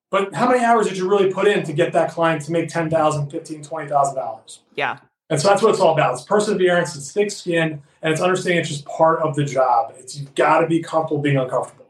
But 0.09 0.33
how 0.33 0.49
many 0.49 0.63
hours 0.63 0.87
did 0.87 0.97
you 0.97 1.09
really 1.09 1.31
put 1.31 1.47
in 1.47 1.63
to 1.63 1.73
get 1.73 1.93
that 1.93 2.11
client 2.11 2.41
to 2.43 2.51
make 2.51 2.67
$10,000, 2.67 2.91
$15,000, 3.31 3.67
$20,000? 3.67 4.59
Yeah. 4.75 4.97
And 5.29 5.39
so 5.39 5.47
that's 5.47 5.61
what 5.61 5.69
it's 5.69 5.79
all 5.79 5.93
about. 5.93 6.13
It's 6.15 6.23
perseverance, 6.23 6.95
it's 6.97 7.13
thick 7.13 7.31
skin, 7.31 7.81
and 8.01 8.11
it's 8.11 8.21
understanding 8.21 8.59
it's 8.59 8.67
just 8.67 8.85
part 8.85 9.21
of 9.21 9.35
the 9.37 9.45
job. 9.45 9.93
It's 9.97 10.17
you've 10.17 10.35
got 10.35 10.59
to 10.59 10.67
be 10.67 10.81
comfortable 10.81 11.21
being 11.21 11.37
uncomfortable. 11.37 11.85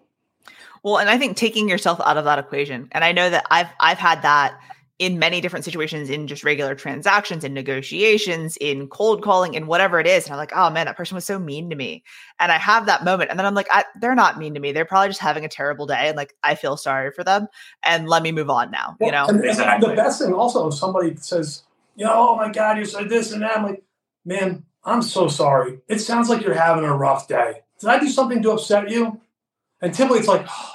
Well, 0.83 0.99
and 0.99 1.09
I 1.09 1.17
think 1.17 1.37
taking 1.37 1.67
yourself 1.67 1.99
out 2.05 2.17
of 2.17 2.25
that 2.25 2.37
equation, 2.37 2.87
and 2.91 3.03
I 3.03 3.11
know 3.11 3.31
that 3.31 3.47
I've 3.49 3.69
I've 3.79 3.97
had 3.97 4.21
that 4.21 4.59
in 5.01 5.19
many 5.19 5.42
different 5.42 5.65
situations 5.65 6.09
in 6.09 6.27
just 6.27 6.44
regular 6.44 6.75
transactions 6.75 7.44
in 7.44 7.53
negotiations 7.53 8.57
in 8.62 8.88
cold 8.88 9.24
calling 9.24 9.53
in 9.56 9.68
whatever 9.68 10.00
it 10.00 10.07
is 10.07 10.25
and 10.25 10.33
i'm 10.33 10.38
like 10.38 10.51
oh 10.56 10.69
man 10.69 10.86
that 10.86 10.95
person 10.95 11.15
was 11.15 11.25
so 11.25 11.39
mean 11.39 11.69
to 11.69 11.75
me 11.75 12.03
and 12.39 12.51
i 12.51 12.57
have 12.57 12.86
that 12.86 13.03
moment 13.03 13.30
and 13.30 13.39
then 13.39 13.45
i'm 13.45 13.56
like 13.56 13.68
they're 14.00 14.15
not 14.15 14.38
mean 14.38 14.53
to 14.53 14.59
me 14.59 14.71
they're 14.71 14.86
probably 14.86 15.09
just 15.09 15.19
having 15.19 15.44
a 15.44 15.50
terrible 15.50 15.86
day 15.86 16.07
and 16.07 16.15
like 16.18 16.36
i 16.44 16.56
feel 16.56 16.77
sorry 16.77 17.12
for 17.12 17.24
them 17.24 17.48
and 17.83 18.07
let 18.07 18.24
me 18.24 18.31
move 18.31 18.50
on 18.50 18.69
now 18.69 18.95
well, 19.00 19.07
you 19.07 19.12
know 19.12 19.25
and, 19.27 19.44
and 19.44 19.83
the 19.83 19.94
best 19.95 20.21
thing 20.21 20.33
also 20.33 20.68
if 20.68 20.75
somebody 20.75 21.15
says 21.18 21.63
you 21.95 22.06
know, 22.06 22.30
oh 22.30 22.36
my 22.36 22.51
God, 22.51 22.77
you 22.77 22.86
said 22.86 23.09
this 23.09 23.31
and 23.31 23.42
that. 23.42 23.57
I'm 23.57 23.63
like, 23.63 23.83
man, 24.25 24.63
I'm 24.83 25.01
so 25.01 25.27
sorry. 25.27 25.80
It 25.88 26.00
sounds 26.00 26.30
like 26.30 26.42
you're 26.42 26.54
having 26.54 26.83
a 26.83 26.95
rough 26.95 27.27
day. 27.27 27.62
Did 27.80 27.89
I 27.89 28.00
do 28.00 28.09
something 28.09 28.42
to 28.44 28.51
upset 28.51 28.89
you? 28.89 29.19
And 29.81 29.94
typically 29.94 30.19
it's 30.19 30.27
like, 30.27 30.45
oh, 30.50 30.71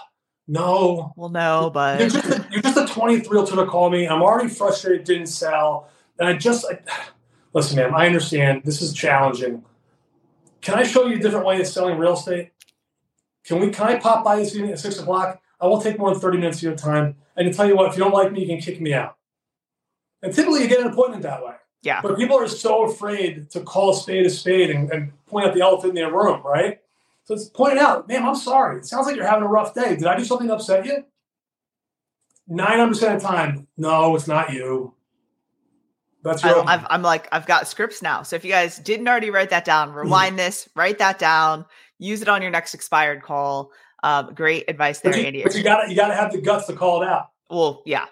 no. 0.48 1.12
Well, 1.16 1.30
no, 1.30 1.70
but 1.72 2.00
you're 2.00 2.08
just, 2.08 2.26
a, 2.26 2.45
you're 2.56 2.62
just 2.62 2.76
a 2.76 2.92
20th 2.92 3.30
realtor 3.30 3.56
to 3.56 3.66
call 3.66 3.90
me. 3.90 4.08
I'm 4.08 4.22
already 4.22 4.48
frustrated, 4.48 5.04
didn't 5.04 5.26
sell. 5.26 5.90
And 6.18 6.26
I 6.28 6.34
just, 6.34 6.64
like, 6.64 6.88
listen, 7.52 7.76
man, 7.76 7.94
I 7.94 8.06
understand 8.06 8.62
this 8.64 8.80
is 8.80 8.94
challenging. 8.94 9.62
Can 10.62 10.74
I 10.74 10.84
show 10.84 11.06
you 11.06 11.16
a 11.16 11.18
different 11.18 11.44
way 11.44 11.60
of 11.60 11.66
selling 11.66 11.98
real 11.98 12.14
estate? 12.14 12.52
Can 13.44 13.60
we, 13.60 13.70
can 13.70 13.86
I 13.86 13.98
pop 13.98 14.24
by 14.24 14.36
this 14.36 14.54
evening 14.54 14.72
at 14.72 14.78
six 14.78 14.98
o'clock? 14.98 15.40
I 15.60 15.66
won't 15.66 15.82
take 15.82 15.98
more 15.98 16.10
than 16.10 16.20
30 16.20 16.38
minutes 16.38 16.58
of 16.58 16.62
your 16.62 16.76
time. 16.76 17.16
And 17.36 17.50
to 17.50 17.56
tell 17.56 17.66
you 17.66 17.76
what, 17.76 17.90
if 17.90 17.96
you 17.96 18.02
don't 18.02 18.14
like 18.14 18.32
me, 18.32 18.40
you 18.40 18.46
can 18.46 18.58
kick 18.58 18.80
me 18.80 18.94
out. 18.94 19.16
And 20.22 20.34
typically 20.34 20.62
you 20.62 20.68
get 20.68 20.80
an 20.80 20.88
appointment 20.88 21.22
that 21.22 21.44
way. 21.44 21.54
Yeah. 21.82 22.00
But 22.00 22.16
people 22.16 22.38
are 22.38 22.48
so 22.48 22.84
afraid 22.84 23.50
to 23.50 23.60
call 23.60 23.90
a 23.90 23.94
spade 23.94 24.26
a 24.26 24.30
spade 24.30 24.70
and, 24.70 24.90
and 24.90 25.12
point 25.26 25.46
out 25.46 25.54
the 25.54 25.60
elephant 25.60 25.90
in 25.90 25.94
their 25.94 26.12
room, 26.12 26.40
right? 26.42 26.80
So 27.24 27.34
it's 27.34 27.48
pointing 27.48 27.78
out, 27.78 28.08
man, 28.08 28.24
I'm 28.24 28.34
sorry. 28.34 28.78
It 28.78 28.86
sounds 28.86 29.06
like 29.06 29.16
you're 29.16 29.26
having 29.26 29.44
a 29.44 29.48
rough 29.48 29.74
day. 29.74 29.96
Did 29.96 30.06
I 30.06 30.16
do 30.16 30.24
something 30.24 30.48
to 30.48 30.54
upset 30.54 30.86
you? 30.86 31.04
900% 32.50 33.14
of 33.14 33.20
the 33.20 33.26
time, 33.26 33.66
no, 33.76 34.14
it's 34.14 34.28
not 34.28 34.52
you. 34.52 34.94
That's 36.22 36.42
right. 36.42 36.64
i 36.66 36.94
am 36.94 37.02
like, 37.02 37.28
I've 37.30 37.46
got 37.46 37.68
scripts 37.68 38.02
now. 38.02 38.22
So 38.22 38.34
if 38.34 38.44
you 38.44 38.50
guys 38.50 38.78
didn't 38.78 39.06
already 39.06 39.30
write 39.30 39.50
that 39.50 39.64
down, 39.64 39.92
rewind 39.92 40.38
this, 40.38 40.68
write 40.74 40.98
that 40.98 41.18
down, 41.18 41.66
use 41.98 42.20
it 42.20 42.28
on 42.28 42.42
your 42.42 42.50
next 42.50 42.74
expired 42.74 43.22
call. 43.22 43.70
Um, 44.02 44.34
great 44.34 44.64
advice 44.68 45.00
there, 45.00 45.12
but 45.12 45.20
you, 45.20 45.26
Andy. 45.26 45.42
But 45.42 45.54
you 45.54 45.62
got 45.62 45.88
you 45.88 45.96
got 45.96 46.08
to 46.08 46.14
have 46.14 46.32
the 46.32 46.40
guts 46.40 46.66
to 46.66 46.74
call 46.74 47.02
it 47.02 47.08
out. 47.08 47.30
Well, 47.48 47.82
yeah, 47.86 48.06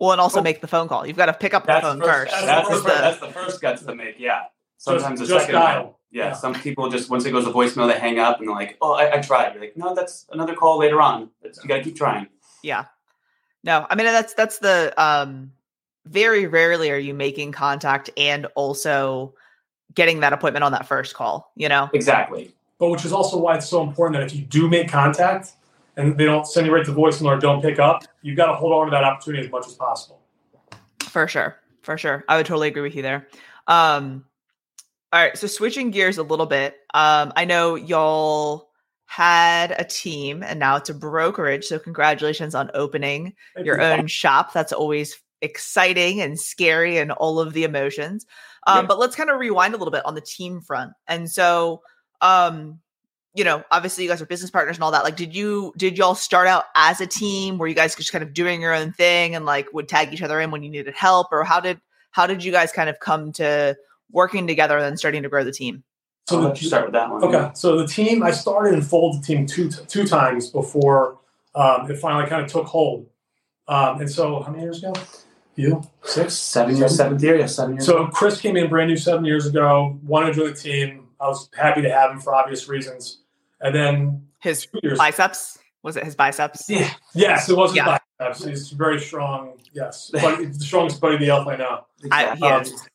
well, 0.00 0.12
and 0.12 0.20
also 0.20 0.40
oh. 0.40 0.42
make 0.42 0.60
the 0.60 0.66
phone 0.66 0.88
call. 0.88 1.06
You've 1.06 1.16
got 1.16 1.26
to 1.26 1.32
pick 1.32 1.54
up 1.54 1.66
the 1.66 1.80
phone 1.80 2.00
first. 2.00 2.32
first. 2.32 2.46
That's, 2.46 2.68
the, 2.68 2.88
that's 2.88 3.20
the 3.20 3.28
first 3.28 3.60
guts 3.60 3.82
to 3.82 3.94
make. 3.94 4.16
Yeah. 4.18 4.42
Sometimes 4.76 5.20
just, 5.20 5.30
the 5.30 5.40
second 5.40 5.54
dial. 5.54 6.00
Yeah, 6.10 6.26
yeah, 6.26 6.32
Some 6.34 6.54
people 6.54 6.90
just 6.90 7.10
once 7.10 7.24
it 7.24 7.32
goes 7.32 7.44
to 7.44 7.50
voicemail, 7.50 7.92
they 7.92 7.98
hang 7.98 8.18
up 8.18 8.38
and 8.38 8.48
they're 8.48 8.54
like, 8.54 8.76
"Oh, 8.80 8.92
I, 8.92 9.18
I 9.18 9.20
tried." 9.20 9.54
You're 9.54 9.62
like, 9.62 9.76
"No, 9.76 9.94
that's 9.94 10.26
another 10.30 10.54
call 10.54 10.78
later 10.78 11.00
on. 11.00 11.30
It's, 11.42 11.62
you 11.62 11.68
got 11.68 11.78
to 11.78 11.82
keep 11.82 11.96
trying." 11.96 12.28
Yeah. 12.62 12.84
No, 13.64 13.86
I 13.90 13.96
mean 13.96 14.06
that's 14.06 14.34
that's 14.34 14.58
the 14.58 14.94
um. 14.96 15.52
Very 16.06 16.46
rarely 16.46 16.90
are 16.90 16.98
you 16.98 17.14
making 17.14 17.52
contact 17.52 18.10
and 18.18 18.46
also 18.56 19.34
getting 19.94 20.20
that 20.20 20.34
appointment 20.34 20.62
on 20.62 20.70
that 20.72 20.86
first 20.86 21.14
call. 21.14 21.50
You 21.56 21.68
know. 21.68 21.88
Exactly. 21.94 22.54
But 22.78 22.90
which 22.90 23.04
is 23.04 23.12
also 23.12 23.38
why 23.38 23.56
it's 23.56 23.68
so 23.68 23.82
important 23.82 24.20
that 24.20 24.26
if 24.30 24.36
you 24.38 24.44
do 24.44 24.68
make 24.68 24.88
contact, 24.88 25.54
and 25.96 26.18
they 26.18 26.24
don't 26.24 26.46
send 26.46 26.66
you 26.66 26.74
right 26.74 26.84
to 26.84 26.92
voicemail 26.92 27.26
or 27.26 27.38
don't 27.38 27.62
pick 27.62 27.78
up, 27.78 28.04
you've 28.22 28.36
got 28.36 28.46
to 28.46 28.54
hold 28.54 28.72
on 28.72 28.86
to 28.86 28.90
that 28.90 29.04
opportunity 29.04 29.44
as 29.44 29.50
much 29.50 29.66
as 29.66 29.74
possible. 29.74 30.20
For 31.00 31.28
sure. 31.28 31.56
For 31.82 31.96
sure. 31.96 32.24
I 32.28 32.36
would 32.36 32.46
totally 32.46 32.68
agree 32.68 32.82
with 32.82 32.94
you 32.94 33.02
there. 33.02 33.28
Um, 33.66 34.24
all 35.12 35.22
right. 35.22 35.38
So 35.38 35.46
switching 35.46 35.90
gears 35.90 36.18
a 36.18 36.22
little 36.22 36.46
bit. 36.46 36.76
Um, 36.92 37.32
I 37.36 37.44
know 37.44 37.76
y'all 37.76 38.70
had 39.06 39.74
a 39.78 39.84
team 39.84 40.42
and 40.42 40.58
now 40.58 40.76
it's 40.76 40.90
a 40.90 40.94
brokerage. 40.94 41.64
So 41.64 41.78
congratulations 41.78 42.54
on 42.54 42.70
opening 42.74 43.34
Thank 43.54 43.66
your 43.66 43.80
you. 43.80 43.86
own 43.86 44.06
shop. 44.06 44.52
That's 44.52 44.72
always 44.72 45.20
exciting 45.42 46.20
and 46.20 46.38
scary 46.40 46.98
and 46.98 47.12
all 47.12 47.38
of 47.38 47.52
the 47.52 47.64
emotions. 47.64 48.26
Um, 48.66 48.84
yeah. 48.84 48.86
But 48.86 48.98
let's 48.98 49.14
kind 49.14 49.30
of 49.30 49.38
rewind 49.38 49.74
a 49.74 49.76
little 49.76 49.92
bit 49.92 50.04
on 50.06 50.14
the 50.14 50.20
team 50.20 50.60
front. 50.60 50.92
And 51.06 51.30
so, 51.30 51.82
um, 52.20 52.80
you 53.34 53.44
know, 53.44 53.62
obviously 53.70 54.04
you 54.04 54.10
guys 54.10 54.22
are 54.22 54.26
business 54.26 54.50
partners 54.50 54.76
and 54.76 54.84
all 54.84 54.92
that. 54.92 55.04
Like, 55.04 55.16
did 55.16 55.34
you 55.34 55.72
did 55.76 55.98
y'all 55.98 56.14
start 56.14 56.46
out 56.46 56.64
as 56.76 57.00
a 57.00 57.06
team? 57.06 57.58
Were 57.58 57.66
you 57.66 57.74
guys 57.74 57.94
just 57.94 58.12
kind 58.12 58.22
of 58.22 58.32
doing 58.32 58.60
your 58.60 58.72
own 58.72 58.92
thing 58.92 59.34
and 59.34 59.44
like 59.44 59.72
would 59.72 59.88
tag 59.88 60.12
each 60.12 60.22
other 60.22 60.40
in 60.40 60.50
when 60.50 60.62
you 60.62 60.70
needed 60.70 60.94
help, 60.94 61.28
or 61.32 61.44
how 61.44 61.60
did 61.60 61.80
how 62.12 62.26
did 62.26 62.44
you 62.44 62.52
guys 62.52 62.70
kind 62.70 62.88
of 62.88 63.00
come 63.00 63.32
to 63.32 63.76
working 64.12 64.46
together 64.46 64.76
and 64.76 64.84
then 64.84 64.96
starting 64.96 65.24
to 65.24 65.28
grow 65.28 65.42
the 65.42 65.52
team? 65.52 65.82
So 66.26 66.40
let 66.40 66.60
you 66.60 66.68
start 66.68 66.84
with 66.84 66.94
that 66.94 67.10
one. 67.10 67.22
Okay, 67.22 67.50
so 67.54 67.76
the 67.76 67.86
team 67.86 68.22
I 68.22 68.30
started 68.30 68.72
and 68.72 68.86
folded 68.86 69.22
the 69.22 69.26
team 69.26 69.46
two 69.46 69.68
two 69.68 70.06
times 70.06 70.50
before 70.50 71.18
um, 71.54 71.90
it 71.90 71.98
finally 71.98 72.28
kind 72.28 72.42
of 72.42 72.50
took 72.50 72.66
hold. 72.66 73.06
Um, 73.68 74.00
and 74.00 74.10
so, 74.10 74.42
how 74.42 74.50
many 74.50 74.62
years 74.62 74.82
ago? 74.82 74.94
You 75.56 75.82
six, 76.02 76.34
seven 76.34 76.76
years, 76.76 76.96
seventh 76.96 77.22
year, 77.22 77.38
yeah, 77.38 77.46
seven 77.46 77.74
years. 77.74 77.86
So 77.86 78.06
Chris 78.08 78.40
came 78.40 78.56
in 78.56 78.68
brand 78.68 78.90
new 78.90 78.96
seven 78.96 79.24
years 79.24 79.46
ago. 79.46 79.98
Wanted 80.02 80.28
to 80.28 80.32
join 80.34 80.46
the 80.48 80.54
team. 80.54 81.06
I 81.20 81.28
was 81.28 81.48
happy 81.56 81.82
to 81.82 81.90
have 81.90 82.10
him 82.10 82.20
for 82.20 82.34
obvious 82.34 82.68
reasons. 82.68 83.20
And 83.60 83.74
then 83.74 84.26
his 84.40 84.66
biceps 84.96 85.58
was 85.84 85.96
it 85.96 86.04
his 86.04 86.16
biceps? 86.16 86.68
Yeah. 86.68 86.92
Yes, 87.14 87.48
it 87.48 87.56
was 87.56 87.70
his 87.70 87.76
yeah. 87.76 87.98
biceps. 88.18 88.44
He's 88.44 88.70
very 88.70 88.98
strong. 88.98 89.52
Yes, 89.72 90.10
but 90.12 90.38
the 90.58 90.64
strongest 90.64 91.00
buddy 91.00 91.18
the 91.18 91.28
elf 91.28 91.46
I 91.46 91.56
know. 91.56 91.86
I, 92.10 92.34
he, 92.34 92.42
um, 92.42 92.62
is. 92.62 92.88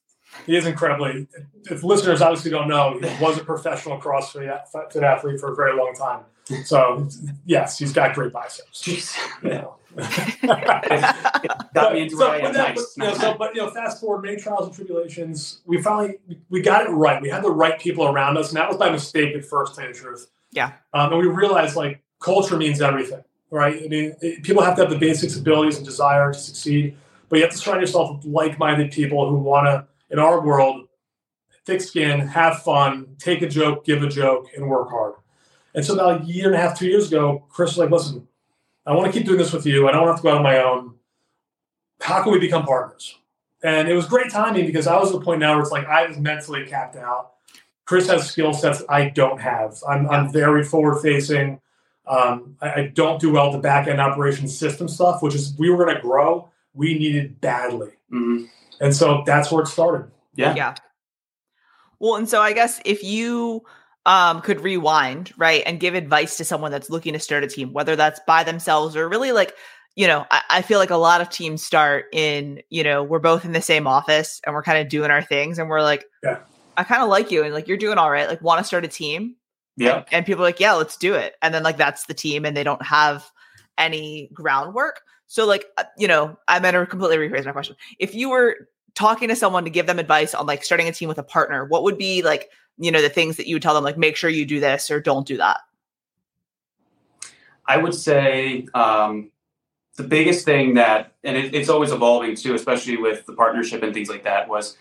He 0.45 0.55
is 0.55 0.65
incredibly. 0.65 1.27
If 1.69 1.83
listeners 1.83 2.21
obviously 2.21 2.51
don't 2.51 2.67
know, 2.67 2.99
he 2.99 3.23
was 3.23 3.37
a 3.37 3.43
professional 3.43 3.99
CrossFit 3.99 4.47
athlete 4.47 5.39
for 5.39 5.51
a 5.51 5.55
very 5.55 5.75
long 5.75 5.93
time. 5.93 6.21
So 6.65 7.07
yes, 7.45 7.77
he's 7.77 7.93
got 7.93 8.15
great 8.15 8.33
biceps. 8.33 8.81
Jeez. 8.81 9.17
Yeah. 9.43 9.65
got 11.73 11.93
me 11.93 12.01
into 12.01 12.15
so, 12.15 12.39
but, 12.41 12.53
nice. 12.53 12.75
but, 12.75 12.85
you 12.95 13.11
know, 13.11 13.17
so, 13.17 13.35
but 13.37 13.55
you 13.55 13.61
know, 13.61 13.69
fast 13.71 13.99
forward, 13.99 14.21
many 14.23 14.37
trials 14.37 14.67
and 14.67 14.75
tribulations. 14.75 15.61
We 15.65 15.81
finally 15.81 16.19
we 16.49 16.61
got 16.61 16.85
it 16.85 16.89
right. 16.89 17.21
We 17.21 17.29
had 17.29 17.43
the 17.43 17.51
right 17.51 17.79
people 17.79 18.07
around 18.07 18.37
us, 18.37 18.49
and 18.49 18.57
that 18.57 18.67
was 18.67 18.77
by 18.77 18.91
mistake 18.91 19.35
at 19.35 19.45
first. 19.45 19.75
To 19.75 19.81
tell 19.81 19.91
the 19.91 19.97
truth, 19.97 20.27
yeah. 20.51 20.73
Um, 20.93 21.13
and 21.13 21.21
we 21.21 21.27
realized 21.27 21.75
like 21.75 22.01
culture 22.19 22.55
means 22.55 22.81
everything, 22.81 23.23
right? 23.49 23.81
I 23.83 23.87
mean, 23.87 24.15
it, 24.21 24.43
people 24.43 24.63
have 24.63 24.75
to 24.75 24.81
have 24.83 24.91
the 24.91 24.97
basics 24.97 25.35
abilities 25.35 25.77
and 25.77 25.85
desire 25.85 26.31
to 26.31 26.39
succeed, 26.39 26.95
but 27.27 27.37
you 27.37 27.43
have 27.43 27.51
to 27.51 27.57
surround 27.57 27.81
yourself 27.81 28.17
with 28.17 28.25
like-minded 28.25 28.91
people 28.91 29.29
who 29.29 29.37
want 29.37 29.65
to, 29.65 29.87
in 30.09 30.19
our 30.19 30.41
world, 30.41 30.87
thick 31.65 31.81
skin, 31.81 32.19
have 32.19 32.63
fun, 32.63 33.15
take 33.19 33.41
a 33.41 33.47
joke, 33.47 33.85
give 33.85 34.03
a 34.03 34.09
joke, 34.09 34.47
and 34.55 34.67
work 34.67 34.89
hard. 34.89 35.13
And 35.75 35.85
so 35.85 35.93
about 35.93 36.21
a 36.21 36.25
year 36.25 36.47
and 36.47 36.55
a 36.55 36.57
half, 36.57 36.77
two 36.77 36.87
years 36.87 37.07
ago, 37.07 37.45
Chris 37.49 37.71
was 37.71 37.77
like, 37.77 37.91
listen, 37.91 38.27
I 38.85 38.93
want 38.93 39.11
to 39.11 39.17
keep 39.17 39.27
doing 39.27 39.37
this 39.37 39.53
with 39.53 39.65
you. 39.65 39.87
I 39.87 39.91
don't 39.91 40.07
have 40.07 40.17
to 40.17 40.21
go 40.23 40.29
out 40.29 40.37
on 40.37 40.43
my 40.43 40.63
own. 40.63 40.95
how 42.01 42.23
can 42.23 42.31
we 42.31 42.39
become 42.39 42.65
partners? 42.65 43.15
And 43.61 43.87
it 43.87 43.93
was 43.93 44.05
great 44.05 44.31
timing 44.31 44.65
because 44.65 44.87
I 44.87 44.97
was 44.97 45.11
at 45.11 45.19
the 45.19 45.25
point 45.25 45.41
now 45.41 45.53
where 45.53 45.61
it's 45.61 45.71
like 45.71 45.85
I 45.85 46.07
was 46.07 46.17
mentally 46.17 46.65
capped 46.65 46.95
out. 46.95 47.33
Chris 47.85 48.07
has 48.07 48.29
skill 48.29 48.53
sets 48.53 48.83
I 48.87 49.09
don't 49.09 49.39
have. 49.41 49.77
I'm, 49.87 50.09
I'm 50.09 50.31
very 50.31 50.63
forward 50.63 51.01
facing. 51.01 51.59
Um, 52.07 52.55
I, 52.61 52.69
I, 52.69 52.87
don't 52.87 53.19
do 53.19 53.31
well 53.31 53.51
the 53.51 53.59
back 53.59 53.87
end 53.87 53.99
operations 54.01 54.57
system 54.57 54.87
stuff, 54.87 55.21
which 55.21 55.35
is 55.35 55.55
we 55.59 55.69
were 55.69 55.83
going 55.85 55.95
to 55.95 56.01
grow. 56.01 56.49
We 56.73 56.97
needed 56.97 57.39
badly. 57.41 57.89
Mm-hmm. 58.11 58.45
And 58.79 58.95
so 58.95 59.23
that's 59.25 59.51
where 59.51 59.63
it 59.63 59.67
started. 59.67 60.09
Yeah. 60.35 60.55
Yeah. 60.55 60.75
Well, 61.99 62.15
and 62.15 62.29
so 62.29 62.41
I 62.41 62.53
guess 62.53 62.81
if 62.85 63.03
you 63.03 63.63
um, 64.05 64.41
could 64.41 64.61
rewind, 64.61 65.33
right, 65.37 65.63
and 65.65 65.79
give 65.79 65.95
advice 65.95 66.37
to 66.37 66.45
someone 66.45 66.71
that's 66.71 66.89
looking 66.89 67.13
to 67.13 67.19
start 67.19 67.43
a 67.43 67.47
team, 67.47 67.73
whether 67.73 67.95
that's 67.95 68.19
by 68.25 68.43
themselves 68.43 68.95
or 68.95 69.09
really 69.09 69.31
like, 69.33 69.53
you 69.95 70.07
know, 70.07 70.25
I, 70.31 70.41
I 70.49 70.61
feel 70.61 70.79
like 70.79 70.91
a 70.91 70.97
lot 70.97 71.19
of 71.19 71.29
teams 71.29 71.61
start 71.61 72.05
in, 72.13 72.61
you 72.69 72.83
know, 72.83 73.03
we're 73.03 73.19
both 73.19 73.43
in 73.43 73.51
the 73.51 73.61
same 73.61 73.85
office 73.85 74.39
and 74.45 74.55
we're 74.55 74.63
kind 74.63 74.79
of 74.79 74.87
doing 74.87 75.11
our 75.11 75.21
things 75.21 75.59
and 75.59 75.69
we're 75.69 75.81
like, 75.81 76.05
yeah. 76.23 76.39
I 76.77 76.85
kind 76.85 77.03
of 77.03 77.09
like 77.09 77.31
you 77.31 77.43
and 77.43 77.53
like 77.53 77.67
you're 77.67 77.77
doing 77.77 77.97
all 77.97 78.09
right. 78.09 78.29
Like, 78.29 78.41
want 78.41 78.59
to 78.59 78.63
start 78.63 78.85
a 78.85 78.87
team? 78.87 79.35
Yeah. 79.75 79.97
And, 79.97 80.05
and 80.11 80.25
people 80.25 80.43
are 80.43 80.47
like, 80.47 80.61
yeah, 80.61 80.73
let's 80.73 80.95
do 80.95 81.15
it. 81.15 81.35
And 81.41 81.53
then 81.53 81.63
like 81.63 81.75
that's 81.75 82.05
the 82.05 82.13
team 82.13 82.45
and 82.45 82.55
they 82.55 82.63
don't 82.63 82.85
have 82.85 83.29
any 83.77 84.29
groundwork. 84.33 85.01
So 85.29 85.45
like, 85.45 85.67
uh, 85.77 85.83
you 85.95 86.07
know, 86.07 86.37
I'm 86.47 86.63
going 86.63 86.73
to 86.73 86.85
completely 86.87 87.17
rephrase 87.17 87.45
my 87.45 87.51
question. 87.51 87.75
If 87.99 88.15
you 88.15 88.31
were 88.31 88.67
talking 88.95 89.29
to 89.29 89.35
someone 89.35 89.63
to 89.63 89.69
give 89.69 89.85
them 89.85 89.99
advice 89.99 90.33
on 90.33 90.47
like 90.47 90.63
starting 90.63 90.87
a 90.87 90.91
team 90.91 91.07
with 91.07 91.19
a 91.19 91.23
partner, 91.23 91.65
what 91.65 91.83
would 91.83 91.99
be 91.99 92.23
like, 92.23 92.49
you 92.79 92.91
know, 92.91 92.99
the 92.99 93.09
things 93.09 93.37
that 93.37 93.47
you 93.47 93.55
would 93.55 93.61
tell 93.61 93.75
them, 93.75 93.83
like, 93.83 93.97
make 93.97 94.15
sure 94.15 94.29
you 94.31 94.43
do 94.43 94.59
this 94.59 94.89
or 94.89 94.99
don't 94.99 95.27
do 95.27 95.37
that? 95.37 95.59
I 97.67 97.77
would 97.77 97.93
say 97.93 98.67
um, 98.73 99.29
the 99.97 100.03
biggest 100.03 100.45
thing 100.45 100.73
that, 100.73 101.13
and 101.23 101.37
it, 101.37 101.53
it's 101.53 101.69
always 101.69 101.91
evolving 101.91 102.35
too, 102.35 102.55
especially 102.55 102.97
with 102.97 103.27
the 103.27 103.33
partnership 103.33 103.83
and 103.83 103.93
things 103.93 104.09
like 104.09 104.23
that, 104.23 104.49
was 104.49 104.77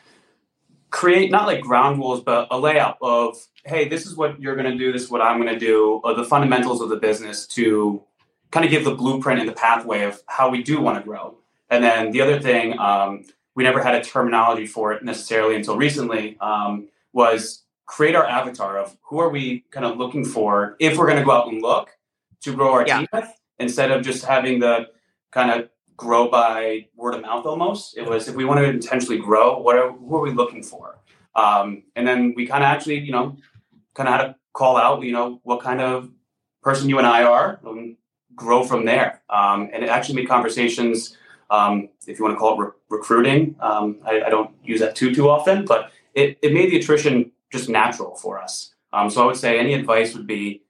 create 0.88 1.30
not 1.30 1.46
like 1.46 1.60
ground 1.60 1.98
rules, 1.98 2.22
but 2.22 2.48
a 2.50 2.58
layout 2.58 2.96
of, 3.02 3.36
hey, 3.66 3.86
this 3.86 4.06
is 4.06 4.16
what 4.16 4.40
you're 4.40 4.56
going 4.56 4.70
to 4.70 4.78
do, 4.78 4.92
this 4.92 5.02
is 5.02 5.10
what 5.10 5.20
I'm 5.20 5.38
going 5.38 5.52
to 5.52 5.58
do, 5.58 6.00
or 6.04 6.14
the 6.14 6.24
fundamentals 6.24 6.80
of 6.80 6.88
the 6.88 6.96
business 6.96 7.46
to 7.48 8.02
kind 8.50 8.64
of 8.64 8.70
give 8.70 8.84
the 8.84 8.94
blueprint 8.94 9.40
and 9.40 9.48
the 9.48 9.54
pathway 9.54 10.02
of 10.02 10.22
how 10.26 10.48
we 10.48 10.62
do 10.62 10.80
want 10.80 10.98
to 10.98 11.04
grow. 11.04 11.36
And 11.70 11.84
then 11.84 12.12
the 12.12 12.20
other 12.20 12.40
thing, 12.40 12.78
um, 12.78 13.24
we 13.54 13.64
never 13.64 13.82
had 13.82 13.94
a 13.94 14.02
terminology 14.02 14.66
for 14.66 14.92
it 14.92 15.04
necessarily 15.04 15.56
until 15.56 15.76
recently, 15.76 16.38
um, 16.40 16.88
was 17.12 17.64
create 17.86 18.14
our 18.14 18.26
avatar 18.26 18.78
of 18.78 18.96
who 19.02 19.18
are 19.18 19.30
we 19.30 19.64
kind 19.70 19.84
of 19.84 19.96
looking 19.96 20.24
for 20.24 20.76
if 20.78 20.96
we're 20.96 21.06
going 21.06 21.18
to 21.18 21.24
go 21.24 21.32
out 21.32 21.48
and 21.48 21.62
look 21.62 21.90
to 22.42 22.54
grow 22.54 22.72
our 22.72 22.86
yeah. 22.86 22.98
team 22.98 23.08
with, 23.12 23.28
instead 23.58 23.90
of 23.90 24.02
just 24.02 24.24
having 24.24 24.60
the 24.60 24.88
kind 25.32 25.50
of 25.50 25.68
grow 25.96 26.28
by 26.28 26.86
word 26.96 27.14
of 27.14 27.22
mouth 27.22 27.44
almost. 27.44 27.96
It 27.98 28.08
was 28.08 28.28
if 28.28 28.36
we 28.36 28.44
want 28.44 28.60
to 28.60 28.64
intentionally 28.64 29.18
grow, 29.18 29.58
what 29.58 29.76
are 29.76 29.90
who 29.90 30.16
are 30.16 30.20
we 30.20 30.32
looking 30.32 30.62
for? 30.62 30.98
Um, 31.34 31.82
and 31.96 32.06
then 32.06 32.34
we 32.36 32.46
kind 32.46 32.62
of 32.62 32.68
actually, 32.68 33.00
you 33.00 33.12
know, 33.12 33.36
kind 33.94 34.08
of 34.08 34.14
had 34.14 34.22
to 34.22 34.36
call 34.52 34.76
out, 34.76 35.02
you 35.02 35.12
know, 35.12 35.40
what 35.42 35.60
kind 35.60 35.80
of 35.80 36.10
person 36.62 36.88
you 36.88 36.98
and 36.98 37.06
I 37.06 37.24
are, 37.24 37.60
and 37.64 37.96
grow 38.38 38.64
from 38.64 38.84
there. 38.84 39.20
Um, 39.28 39.68
and 39.72 39.82
it 39.82 39.90
actually 39.90 40.14
made 40.14 40.28
conversations, 40.28 41.16
um, 41.50 41.88
if 42.06 42.18
you 42.18 42.24
want 42.24 42.36
to 42.36 42.38
call 42.38 42.54
it 42.54 42.64
re- 42.64 42.72
recruiting. 42.88 43.56
Um, 43.60 43.98
I, 44.06 44.22
I, 44.22 44.30
don't 44.30 44.50
use 44.62 44.80
that 44.80 44.94
too 44.94 45.14
too 45.14 45.28
often, 45.28 45.64
but 45.64 45.90
it, 46.14 46.38
it 46.42 46.52
made 46.52 46.70
the 46.70 46.78
attrition 46.78 47.32
just 47.52 47.68
natural 47.68 48.16
for 48.16 48.40
us. 48.40 48.74
Um, 48.92 49.10
so 49.10 49.22
I 49.22 49.26
would 49.26 49.36
say 49.36 49.58
any 49.58 49.74
advice 49.74 50.14
would 50.14 50.26
be, 50.26 50.62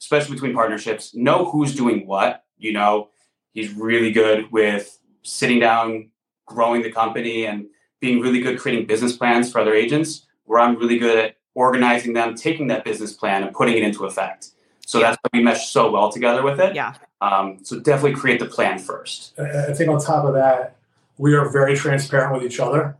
especially 0.00 0.34
between 0.34 0.54
partnerships, 0.54 1.14
know 1.14 1.44
who's 1.50 1.74
doing 1.74 2.06
what. 2.06 2.44
You 2.58 2.72
know, 2.72 3.10
he's 3.52 3.72
really 3.74 4.12
good 4.12 4.50
with 4.52 4.98
sitting 5.22 5.58
down, 5.58 6.10
growing 6.46 6.82
the 6.82 6.92
company, 6.92 7.46
and 7.46 7.66
being 8.00 8.20
really 8.20 8.40
good 8.40 8.58
creating 8.58 8.86
business 8.86 9.16
plans 9.16 9.50
for 9.50 9.60
other 9.60 9.74
agents. 9.74 10.26
Where 10.44 10.60
I'm 10.60 10.76
really 10.76 10.98
good 10.98 11.18
at 11.18 11.36
organizing 11.54 12.12
them, 12.12 12.34
taking 12.34 12.68
that 12.68 12.84
business 12.84 13.12
plan 13.12 13.42
and 13.42 13.52
putting 13.52 13.76
it 13.76 13.82
into 13.82 14.04
effect. 14.04 14.50
So 14.86 15.00
yeah. 15.00 15.10
that's 15.10 15.18
why 15.20 15.38
we 15.38 15.42
mesh 15.42 15.68
so 15.68 15.90
well 15.90 16.12
together 16.12 16.44
with 16.44 16.60
it. 16.60 16.74
Yeah. 16.74 16.94
Um, 17.20 17.58
so 17.62 17.80
definitely 17.80 18.14
create 18.14 18.38
the 18.38 18.46
plan 18.46 18.78
first. 18.78 19.38
I 19.38 19.72
think 19.72 19.90
on 19.90 20.00
top 20.00 20.24
of 20.24 20.34
that, 20.34 20.76
we 21.18 21.34
are 21.34 21.50
very 21.50 21.76
transparent 21.76 22.32
with 22.32 22.44
each 22.44 22.60
other. 22.60 22.96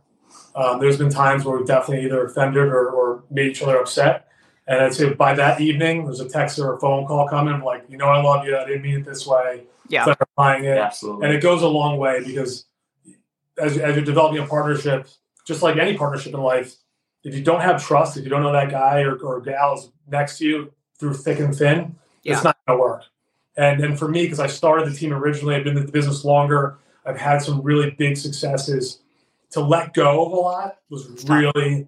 Um, 0.53 0.79
there's 0.81 0.97
been 0.97 1.09
times 1.09 1.45
where 1.45 1.57
we've 1.57 1.65
definitely 1.65 2.05
either 2.05 2.25
offended 2.25 2.63
or, 2.63 2.89
or, 2.89 3.23
made 3.29 3.51
each 3.51 3.61
other 3.61 3.79
upset. 3.79 4.27
And 4.67 4.81
I'd 4.81 4.93
say 4.93 5.13
by 5.13 5.33
that 5.35 5.61
evening, 5.61 6.03
there's 6.03 6.19
a 6.19 6.27
text 6.27 6.59
or 6.59 6.73
a 6.73 6.79
phone 6.79 7.05
call 7.05 7.27
coming, 7.29 7.61
like, 7.61 7.85
you 7.87 7.97
know, 7.97 8.07
I 8.07 8.21
love 8.21 8.45
you. 8.45 8.57
I 8.57 8.65
didn't 8.65 8.81
mean 8.81 8.99
it 8.99 9.05
this 9.05 9.25
way. 9.25 9.63
Yeah. 9.87 10.03
Clarifying 10.03 10.65
it. 10.65 10.77
Absolutely. 10.77 11.27
And 11.27 11.35
it 11.35 11.41
goes 11.41 11.61
a 11.61 11.67
long 11.67 11.97
way 11.97 12.21
because 12.25 12.65
as, 13.57 13.77
as 13.77 13.95
you're 13.95 14.03
developing 14.03 14.39
a 14.39 14.47
partnership, 14.47 15.07
just 15.45 15.61
like 15.61 15.77
any 15.77 15.95
partnership 15.95 16.33
in 16.33 16.41
life, 16.41 16.75
if 17.23 17.33
you 17.33 17.43
don't 17.43 17.61
have 17.61 17.81
trust, 17.81 18.17
if 18.17 18.23
you 18.23 18.29
don't 18.29 18.41
know 18.41 18.51
that 18.51 18.71
guy 18.71 19.01
or, 19.01 19.15
or 19.17 19.39
gal 19.39 19.75
is 19.75 19.89
next 20.07 20.39
to 20.39 20.45
you 20.45 20.73
through 20.99 21.13
thick 21.13 21.39
and 21.39 21.55
thin, 21.55 21.95
yeah. 22.23 22.33
it's 22.33 22.43
not 22.43 22.57
going 22.67 22.77
to 22.77 22.81
work. 22.81 23.03
And, 23.55 23.83
and 23.83 23.97
for 23.97 24.07
me, 24.07 24.23
because 24.23 24.39
I 24.39 24.47
started 24.47 24.87
the 24.87 24.95
team 24.95 25.13
originally, 25.13 25.55
I've 25.55 25.63
been 25.63 25.77
in 25.77 25.85
the 25.85 25.91
business 25.91 26.23
longer, 26.23 26.77
I've 27.05 27.17
had 27.17 27.41
some 27.41 27.61
really 27.61 27.91
big 27.91 28.17
successes 28.17 28.99
to 29.51 29.61
let 29.61 29.93
go 29.93 30.25
of 30.25 30.31
a 30.31 30.35
lot 30.35 30.77
was 30.89 31.25
really 31.27 31.87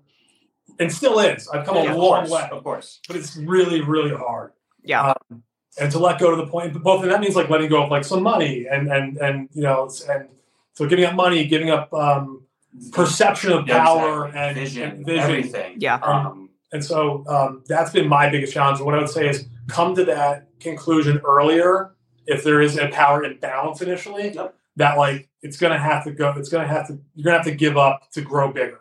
and 0.79 0.91
still 0.91 1.19
is. 1.19 1.47
I've 1.49 1.65
come 1.65 1.75
yeah, 1.75 1.93
a 1.93 1.95
long 1.95 2.25
course, 2.25 2.31
way, 2.31 2.49
of 2.51 2.63
course, 2.63 2.99
but 3.07 3.17
it's 3.17 3.35
really, 3.35 3.81
really 3.81 4.15
hard. 4.15 4.53
Yeah. 4.83 5.13
Um, 5.29 5.43
and 5.79 5.91
to 5.91 5.99
let 5.99 6.19
go 6.19 6.31
to 6.31 6.37
the 6.37 6.47
point, 6.47 6.73
but 6.73 6.83
both, 6.83 7.03
and 7.03 7.11
that 7.11 7.19
means 7.19 7.35
like 7.35 7.49
letting 7.49 7.69
go 7.69 7.83
of 7.83 7.91
like 7.91 8.03
some 8.03 8.23
money 8.23 8.65
and 8.69 8.91
and 8.91 9.17
and 9.17 9.49
you 9.53 9.61
know, 9.61 9.89
and 10.09 10.27
so 10.73 10.87
giving 10.87 11.05
up 11.05 11.15
money, 11.15 11.45
giving 11.45 11.69
up 11.69 11.93
um, 11.93 12.43
perception 12.91 13.51
of 13.51 13.67
yeah, 13.67 13.83
power 13.83 14.27
exactly. 14.27 14.41
and 14.41 14.55
vision, 14.55 14.91
and 14.91 15.05
vision, 15.05 15.23
everything. 15.23 15.75
Yeah. 15.77 15.95
Um, 15.95 16.48
and 16.71 16.83
so 16.83 17.25
um, 17.27 17.63
that's 17.67 17.91
been 17.91 18.07
my 18.07 18.29
biggest 18.29 18.53
challenge. 18.53 18.79
And 18.79 18.85
what 18.85 18.95
I 18.95 18.99
would 18.99 19.09
say 19.09 19.27
is 19.27 19.45
come 19.67 19.95
to 19.95 20.05
that 20.05 20.47
conclusion 20.59 21.19
earlier 21.25 21.95
if 22.27 22.43
there 22.43 22.61
is 22.61 22.77
a 22.77 22.88
power 22.89 23.23
imbalance 23.23 23.81
initially. 23.81 24.29
Yep. 24.29 24.55
That 24.75 24.97
like 24.97 25.27
it's 25.41 25.57
going 25.57 25.73
to 25.73 25.79
have 25.79 26.03
to 26.05 26.11
go. 26.11 26.33
It's 26.38 26.49
going 26.49 26.65
to 26.65 26.73
have 26.73 26.88
to. 26.88 26.99
You're 27.15 27.23
going 27.23 27.33
to 27.33 27.43
have 27.43 27.45
to 27.45 27.55
give 27.55 27.77
up 27.77 28.09
to 28.11 28.21
grow 28.21 28.51
bigger. 28.51 28.79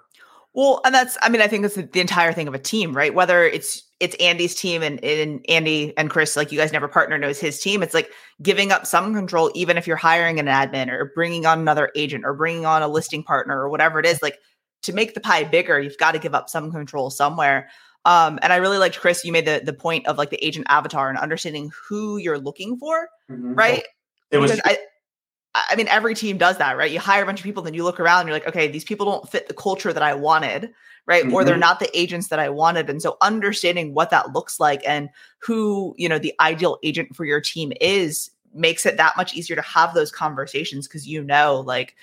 Well, 0.54 0.80
and 0.85 0.95
that's. 0.95 1.16
I 1.23 1.28
mean, 1.28 1.40
I 1.40 1.49
think 1.49 1.62
that's 1.62 1.75
the, 1.75 1.83
the 1.83 2.00
entire 2.00 2.33
thing 2.33 2.47
of 2.47 2.54
a 2.54 2.59
team, 2.59 2.97
right? 2.97 3.14
Whether 3.14 3.45
it's 3.45 3.83
it's 3.99 4.14
Andy's 4.16 4.54
team 4.54 4.83
and, 4.83 5.02
and 5.02 5.45
Andy 5.49 5.97
and 5.97 6.09
Chris, 6.09 6.37
like 6.37 6.52
you 6.52 6.59
guys 6.59 6.73
never 6.73 6.87
partner 6.87 7.18
knows 7.18 7.40
his 7.40 7.59
team. 7.61 7.83
It's 7.83 7.95
like 7.95 8.11
giving 8.42 8.71
up 8.71 8.87
some 8.87 9.12
control, 9.14 9.50
even 9.54 9.76
if 9.76 9.87
you're 9.87 9.97
hiring 9.97 10.38
an 10.38 10.47
admin 10.47 10.88
or 10.88 11.11
bringing 11.14 11.47
on 11.47 11.59
another 11.59 11.90
agent 11.97 12.25
or 12.25 12.35
bringing 12.35 12.64
on 12.64 12.83
a 12.83 12.88
listing 12.88 13.25
partner 13.25 13.61
or 13.61 13.68
whatever 13.68 13.99
it 13.99 14.07
is. 14.07 14.23
Like 14.23 14.38
to 14.82 14.92
make 14.92 15.14
the 15.14 15.20
pie 15.20 15.44
bigger, 15.44 15.80
you've 15.80 15.99
got 15.99 16.12
to 16.12 16.18
give 16.18 16.35
up 16.35 16.49
some 16.49 16.70
control 16.70 17.11
somewhere. 17.11 17.68
Um, 18.04 18.38
and 18.42 18.52
I 18.52 18.56
really 18.56 18.78
liked 18.78 18.99
Chris. 18.99 19.25
You 19.25 19.32
made 19.32 19.47
the 19.47 19.61
the 19.64 19.73
point 19.73 20.06
of 20.06 20.16
like 20.16 20.30
the 20.30 20.44
agent 20.44 20.66
avatar 20.68 21.08
and 21.08 21.18
understanding 21.18 21.70
who 21.88 22.16
you're 22.16 22.38
looking 22.38 22.78
for, 22.78 23.08
mm-hmm. 23.30 23.54
right? 23.54 23.85
It 24.30 24.38
was. 24.38 24.61
I, 24.64 24.78
I 25.54 25.76
mean, 25.76 25.88
every 25.88 26.14
team 26.14 26.38
does 26.38 26.58
that, 26.58 26.76
right? 26.76 26.90
You 26.90 27.00
hire 27.00 27.23
a 27.23 27.26
bunch 27.26 27.40
of 27.40 27.44
people, 27.44 27.62
then 27.62 27.75
you 27.75 27.82
look 27.82 27.99
around 27.99 28.20
and 28.20 28.28
you're 28.28 28.37
like, 28.37 28.47
okay, 28.47 28.68
these 28.68 28.85
people 28.85 29.06
don't 29.06 29.28
fit 29.28 29.49
the 29.49 29.54
culture 29.54 29.92
that 29.92 30.02
I 30.02 30.14
wanted, 30.14 30.70
right? 31.06 31.25
Mm-hmm. 31.25 31.35
Or 31.35 31.42
they're 31.44 31.54
mm-hmm. 31.54 31.61
not 31.61 31.80
the 31.80 31.99
agents 31.99 32.28
that 32.28 32.38
I 32.38 32.49
wanted. 32.49 32.88
And 32.88 33.02
so 33.02 33.16
understanding 33.23 33.94
what 33.94 34.11
that 34.11 34.32
looks 34.32 34.61
like 34.61 34.87
and 34.87 35.08
who, 35.40 35.94
you 35.99 36.08
know, 36.08 36.18
the 36.18 36.35
ideal 36.40 36.78
agent 36.82 37.16
for 37.16 37.25
your 37.25 37.40
team 37.40 37.73
is 37.80 38.30
makes 38.54 38.87
it 38.87 38.97
that 38.99 39.16
much 39.16 39.35
easier 39.35 39.56
to 39.56 39.62
have 39.62 39.94
those 39.94 40.12
conversations 40.12 40.87
because 40.87 41.08
you 41.08 41.25
know, 41.25 41.61
like, 41.66 41.97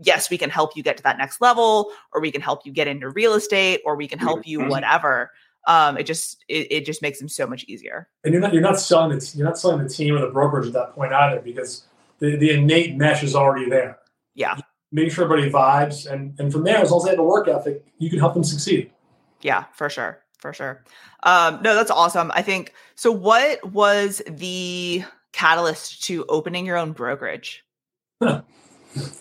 yes, 0.00 0.30
we 0.30 0.38
can 0.38 0.50
help 0.50 0.76
you 0.76 0.82
get 0.82 0.96
to 0.96 1.02
that 1.02 1.18
next 1.18 1.40
level, 1.40 1.92
or 2.12 2.20
we 2.20 2.30
can 2.30 2.40
help 2.40 2.64
you 2.64 2.72
get 2.72 2.88
into 2.88 3.08
real 3.10 3.34
estate, 3.34 3.80
or 3.84 3.96
we 3.96 4.08
can 4.08 4.18
help 4.18 4.46
you 4.46 4.60
mm-hmm. 4.60 4.70
whatever. 4.70 5.30
Um, 5.66 5.98
it 5.98 6.04
just 6.04 6.42
it, 6.48 6.66
it 6.70 6.86
just 6.86 7.02
makes 7.02 7.18
them 7.18 7.28
so 7.28 7.46
much 7.46 7.64
easier. 7.64 8.08
And 8.24 8.32
you're 8.32 8.40
not 8.40 8.52
you're 8.52 8.62
not 8.62 8.80
selling 8.80 9.16
it, 9.16 9.34
you're 9.34 9.46
not 9.46 9.58
selling 9.58 9.82
the 9.82 9.88
team 9.88 10.16
or 10.16 10.20
the 10.20 10.28
brokerage 10.28 10.66
at 10.66 10.72
that 10.72 10.94
point 10.94 11.12
either 11.12 11.40
because 11.40 11.84
the, 12.18 12.36
the 12.36 12.50
innate 12.50 12.96
mesh 12.96 13.22
is 13.22 13.34
already 13.34 13.68
there. 13.68 13.98
Yeah. 14.34 14.56
Make 14.92 15.12
sure 15.12 15.24
everybody 15.24 15.50
vibes. 15.50 16.10
And, 16.10 16.34
and 16.40 16.52
from 16.52 16.64
there, 16.64 16.78
as 16.78 16.90
long 16.90 17.00
as 17.00 17.04
they 17.04 17.10
have 17.10 17.18
a 17.18 17.24
work 17.24 17.46
ethic, 17.46 17.84
you 17.98 18.10
can 18.10 18.18
help 18.18 18.34
them 18.34 18.42
succeed. 18.42 18.90
Yeah, 19.40 19.64
for 19.72 19.88
sure. 19.88 20.22
For 20.38 20.52
sure. 20.52 20.82
Um, 21.22 21.60
no, 21.62 21.74
that's 21.74 21.90
awesome. 21.90 22.32
I 22.34 22.42
think 22.42 22.72
so. 22.94 23.12
What 23.12 23.62
was 23.72 24.22
the 24.26 25.04
catalyst 25.32 26.02
to 26.04 26.24
opening 26.26 26.64
your 26.64 26.78
own 26.78 26.92
brokerage? 26.92 27.62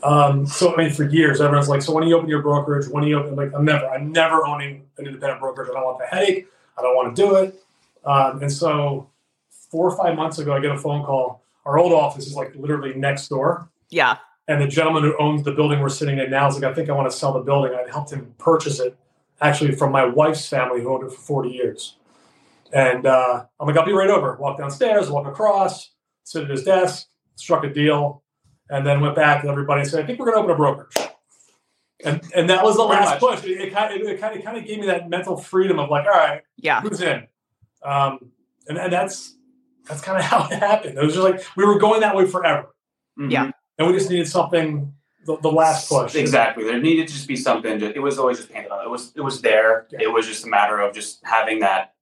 Um, 0.03 0.45
so 0.45 0.73
I 0.73 0.77
mean, 0.77 0.91
for 0.91 1.03
years, 1.03 1.41
everyone's 1.41 1.69
like, 1.69 1.81
"So 1.81 1.93
when 1.93 2.03
do 2.03 2.09
you 2.09 2.17
open 2.17 2.29
your 2.29 2.41
brokerage? 2.41 2.88
When 2.88 3.03
do 3.03 3.09
you 3.09 3.19
open?" 3.19 3.35
Like, 3.35 3.53
I'm 3.53 3.65
never, 3.65 3.88
I'm 3.88 4.11
never 4.11 4.45
owning 4.45 4.88
an 4.97 5.05
independent 5.05 5.39
brokerage. 5.39 5.69
I 5.69 5.73
don't 5.73 5.83
want 5.83 5.99
the 5.99 6.05
headache. 6.05 6.47
I 6.77 6.81
don't 6.81 6.95
want 6.95 7.15
to 7.15 7.21
do 7.21 7.35
it. 7.35 7.63
Um, 8.05 8.41
and 8.41 8.51
so, 8.51 9.09
four 9.69 9.91
or 9.91 9.97
five 9.97 10.15
months 10.15 10.39
ago, 10.39 10.53
I 10.53 10.59
get 10.59 10.71
a 10.71 10.77
phone 10.77 11.03
call 11.03 11.43
our 11.69 11.77
old 11.77 11.93
office 11.93 12.25
is 12.25 12.35
like 12.35 12.55
literally 12.55 12.93
next 12.95 13.27
door. 13.27 13.69
Yeah. 13.89 14.17
And 14.47 14.59
the 14.59 14.67
gentleman 14.67 15.03
who 15.03 15.15
owns 15.19 15.43
the 15.43 15.51
building 15.51 15.79
we're 15.79 15.89
sitting 15.89 16.17
in 16.17 16.31
now 16.31 16.47
is 16.47 16.55
like, 16.55 16.63
I 16.63 16.73
think 16.73 16.89
I 16.89 16.93
want 16.93 17.09
to 17.11 17.15
sell 17.15 17.33
the 17.33 17.41
building. 17.41 17.73
I 17.73 17.88
helped 17.89 18.11
him 18.11 18.33
purchase 18.39 18.79
it 18.79 18.97
actually 19.41 19.75
from 19.75 19.91
my 19.91 20.03
wife's 20.03 20.47
family 20.49 20.81
who 20.81 20.91
owned 20.91 21.03
it 21.03 21.11
for 21.11 21.21
40 21.21 21.49
years. 21.49 21.95
And 22.73 23.05
uh, 23.05 23.45
I'm 23.59 23.67
like, 23.67 23.77
I'll 23.77 23.85
be 23.85 23.93
right 23.93 24.09
over. 24.09 24.35
Walk 24.38 24.57
downstairs, 24.57 25.09
walk 25.11 25.27
across, 25.27 25.91
sit 26.23 26.43
at 26.43 26.49
his 26.49 26.63
desk, 26.63 27.07
struck 27.35 27.63
a 27.63 27.69
deal. 27.69 28.23
And 28.69 28.85
then 28.85 29.01
went 29.01 29.15
back 29.15 29.41
to 29.43 29.49
everybody 29.49 29.81
and 29.81 29.89
said, 29.89 30.03
I 30.03 30.07
think 30.07 30.19
we're 30.19 30.25
going 30.31 30.38
to 30.38 30.41
open 30.41 30.51
a 30.51 30.55
brokerage. 30.57 30.95
And, 32.05 32.21
and 32.35 32.49
that 32.49 32.63
was 32.63 32.77
the 32.77 32.88
Pretty 32.88 33.03
last 33.03 33.21
much. 33.21 33.41
push. 33.41 33.43
It, 33.49 33.59
it, 33.61 33.73
kind 33.73 33.93
of, 34.01 34.07
it, 34.07 34.19
kind 34.21 34.38
of, 34.38 34.43
kind 34.45 34.57
of 34.57 34.65
gave 34.65 34.79
me 34.79 34.85
that 34.88 35.09
mental 35.09 35.35
freedom 35.35 35.79
of 35.79 35.89
like, 35.89 36.05
all 36.05 36.11
right, 36.11 36.41
Yeah. 36.57 36.81
who's 36.81 37.01
in? 37.01 37.27
Um, 37.83 38.31
and, 38.67 38.77
and 38.77 38.91
that's 38.93 39.35
that's 39.88 40.01
kind 40.01 40.17
of 40.17 40.23
how 40.31 40.45
it 40.47 40.59
happened. 40.59 40.97
It 40.97 41.03
was 41.03 41.13
just 41.15 41.23
like 41.27 41.43
we 41.57 41.65
were 41.65 41.77
going 41.79 42.01
that 42.01 42.15
way 42.15 42.25
forever, 42.25 42.67
Mhm. 43.19 43.31
Yeah. 43.31 43.51
and 43.77 43.88
we 43.88 43.93
just 43.93 44.09
needed 44.09 44.27
something. 44.27 44.93
The, 45.25 45.38
the 45.38 45.51
last 45.51 45.89
push, 45.89 46.15
Exactly. 46.15 46.63
There 46.63 46.79
needed 46.79 47.07
to 47.09 47.13
just 47.13 47.27
be 47.27 47.35
something. 47.35 47.77
Just, 47.79 47.95
it 47.95 47.99
was 47.99 48.17
always 48.17 48.38
just 48.38 48.49
painted 48.51 48.71
on. 48.71 48.83
It 48.85 48.89
was 48.89 49.11
it 49.15 49.21
was 49.21 49.41
there. 49.41 49.88
Yeah. 49.91 49.99
It 50.03 50.13
was 50.13 50.25
just 50.25 50.45
a 50.45 50.47
matter 50.47 50.79
of 50.79 50.93
just 50.93 51.19
having 51.25 51.59
that. 51.59 51.93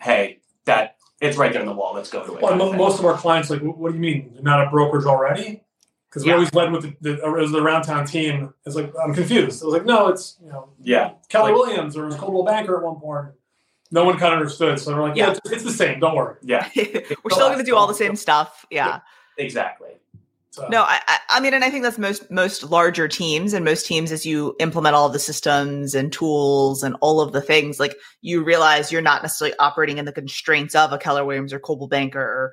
Hey, 0.00 0.38
that 0.64 0.96
it's 1.20 1.36
right 1.36 1.52
there 1.52 1.60
on 1.60 1.66
the 1.66 1.74
wall. 1.74 1.94
Let's 1.94 2.08
go 2.10 2.24
to 2.24 2.34
it. 2.36 2.40
Well, 2.40 2.50
kind 2.52 2.52
of 2.54 2.58
mo- 2.58 2.70
thing. 2.70 2.78
most 2.78 2.98
of 2.98 3.04
our 3.04 3.14
clients 3.18 3.50
like, 3.50 3.60
what 3.60 3.90
do 3.90 3.94
you 3.94 4.00
mean? 4.00 4.30
You're 4.34 4.42
not 4.42 4.66
a 4.66 4.70
brokerage 4.70 5.04
already? 5.04 5.62
Because 6.12 6.26
we 6.26 6.32
always 6.32 6.52
led 6.52 6.70
with 6.72 6.82
the, 6.82 6.94
the, 7.00 7.24
it 7.24 7.30
was 7.40 7.52
the 7.52 7.62
around 7.62 7.84
town 7.84 8.04
team. 8.06 8.52
It's 8.66 8.76
like 8.76 8.92
I'm 9.02 9.14
confused. 9.14 9.62
I 9.62 9.64
was 9.64 9.72
like, 9.74 9.86
no, 9.86 10.08
it's 10.08 10.36
you 10.44 10.50
know 10.50 10.68
yeah. 10.82 11.12
Keller 11.30 11.52
Like- 11.52 11.54
Williams 11.66 11.96
or 11.96 12.02
it 12.02 12.06
was 12.08 12.16
Coldwell 12.16 12.44
Banker 12.44 12.76
at 12.76 12.82
one 12.82 13.00
point. 13.00 13.28
No 13.90 14.04
one 14.04 14.18
kind 14.18 14.32
of 14.34 14.38
understood, 14.40 14.78
so 14.78 14.90
they're 14.90 15.00
like, 15.00 15.16
yeah, 15.16 15.28
Yeah. 15.28 15.32
it's, 15.44 15.52
it's 15.52 15.64
the 15.64 15.70
same. 15.70 16.00
Don't 16.00 16.14
worry. 16.14 16.36
Yeah. 16.42 16.68
We're 16.76 17.30
still 17.30 17.48
going 17.48 17.58
to 17.58 17.64
do 17.64 17.76
all 17.76 17.86
the 17.86 17.94
same 17.94 18.16
stuff. 18.16 18.64
Yeah. 18.70 19.00
Exactly. 19.38 19.88
So, 20.50 20.66
No, 20.68 20.82
I, 20.82 21.00
I- 21.08 21.18
I 21.30 21.40
mean, 21.40 21.54
and 21.54 21.64
I 21.64 21.70
think 21.70 21.82
that's 21.82 21.96
most 21.98 22.30
most 22.30 22.62
larger 22.64 23.08
teams 23.08 23.54
and 23.54 23.64
most 23.64 23.86
teams 23.86 24.12
as 24.12 24.26
you 24.26 24.54
implement 24.60 24.94
all 24.94 25.08
the 25.08 25.18
systems 25.18 25.94
and 25.94 26.12
tools 26.12 26.82
and 26.82 26.94
all 27.00 27.22
of 27.22 27.32
the 27.32 27.40
things, 27.40 27.80
like 27.80 27.96
you 28.20 28.44
realize 28.44 28.92
you're 28.92 29.00
not 29.00 29.22
necessarily 29.22 29.56
operating 29.58 29.96
in 29.96 30.04
the 30.04 30.12
constraints 30.12 30.74
of 30.74 30.92
a 30.92 30.98
Keller 30.98 31.24
Williams 31.24 31.54
or 31.54 31.58
Coldwell 31.58 31.88
Banker 31.88 32.20
or 32.20 32.52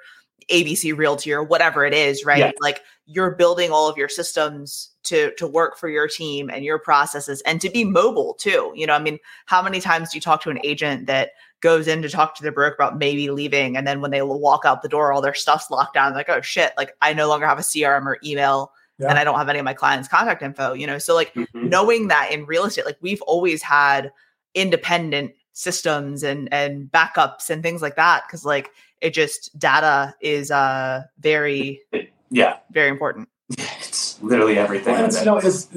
ABC 0.51 0.95
Realty 0.97 1.31
or 1.31 1.43
whatever 1.43 1.85
it 1.85 1.93
is, 1.93 2.25
right? 2.25 2.39
Yeah. 2.39 2.51
Like 2.61 2.81
you're 3.05 3.31
building 3.35 3.71
all 3.71 3.89
of 3.89 3.97
your 3.97 4.09
systems 4.09 4.91
to 5.03 5.31
to 5.37 5.47
work 5.47 5.77
for 5.77 5.89
your 5.89 6.07
team 6.07 6.49
and 6.49 6.63
your 6.63 6.79
processes 6.79 7.41
and 7.45 7.59
to 7.61 7.69
be 7.69 7.83
mobile 7.83 8.35
too. 8.35 8.71
You 8.75 8.85
know, 8.87 8.93
I 8.93 8.99
mean, 8.99 9.19
how 9.45 9.61
many 9.61 9.79
times 9.81 10.11
do 10.11 10.17
you 10.17 10.21
talk 10.21 10.41
to 10.43 10.49
an 10.49 10.59
agent 10.63 11.07
that 11.07 11.31
goes 11.61 11.87
in 11.87 12.01
to 12.01 12.09
talk 12.09 12.35
to 12.35 12.43
their 12.43 12.51
broker 12.51 12.73
about 12.75 12.97
maybe 12.97 13.29
leaving 13.29 13.75
and 13.75 13.85
then 13.85 13.99
when 13.99 14.11
they 14.11 14.21
walk 14.21 14.61
out 14.63 14.81
the 14.81 14.87
door 14.87 15.11
all 15.11 15.19
their 15.21 15.33
stuff's 15.33 15.69
locked 15.69 15.93
down 15.93 16.13
like 16.13 16.29
oh 16.29 16.39
shit 16.39 16.71
like 16.77 16.93
i 17.01 17.11
no 17.13 17.27
longer 17.27 17.45
have 17.45 17.59
a 17.59 17.61
crm 17.61 18.05
or 18.05 18.17
email 18.23 18.71
Yeah. 18.97 19.09
and 19.09 19.19
i 19.19 19.25
don't 19.25 19.37
have 19.37 19.49
any 19.49 19.59
of 19.59 19.65
my 19.65 19.73
clients 19.73 20.07
contact 20.07 20.41
info 20.41 20.71
you 20.71 20.87
know 20.87 20.97
so 20.99 21.13
like 21.13 21.33
Mhm. 21.33 21.47
knowing 21.53 22.07
that 22.07 22.31
in 22.31 22.45
real 22.45 22.63
estate 22.63 22.85
like 22.85 22.95
we've 23.01 23.21
always 23.23 23.61
had 23.61 24.13
independent 24.55 25.31
systems 25.51 26.23
and 26.23 26.47
and 26.53 26.89
backups 26.89 27.49
and 27.49 27.61
things 27.61 27.81
like 27.81 27.97
that 27.97 28.23
because 28.25 28.45
like 28.45 28.69
it 29.01 29.13
just 29.13 29.57
data 29.57 30.13
is 30.21 30.51
uh 30.51 31.03
very 31.19 31.81
Yeah. 32.29 32.57
very 32.71 32.89
important 32.89 33.29
It's 33.49 34.21
literally 34.21 34.57
everything. 34.57 34.93
Well, 34.93 35.05
it's, 35.05 35.19
you 35.19 35.25
know, 35.25 35.37
it's 35.37 35.67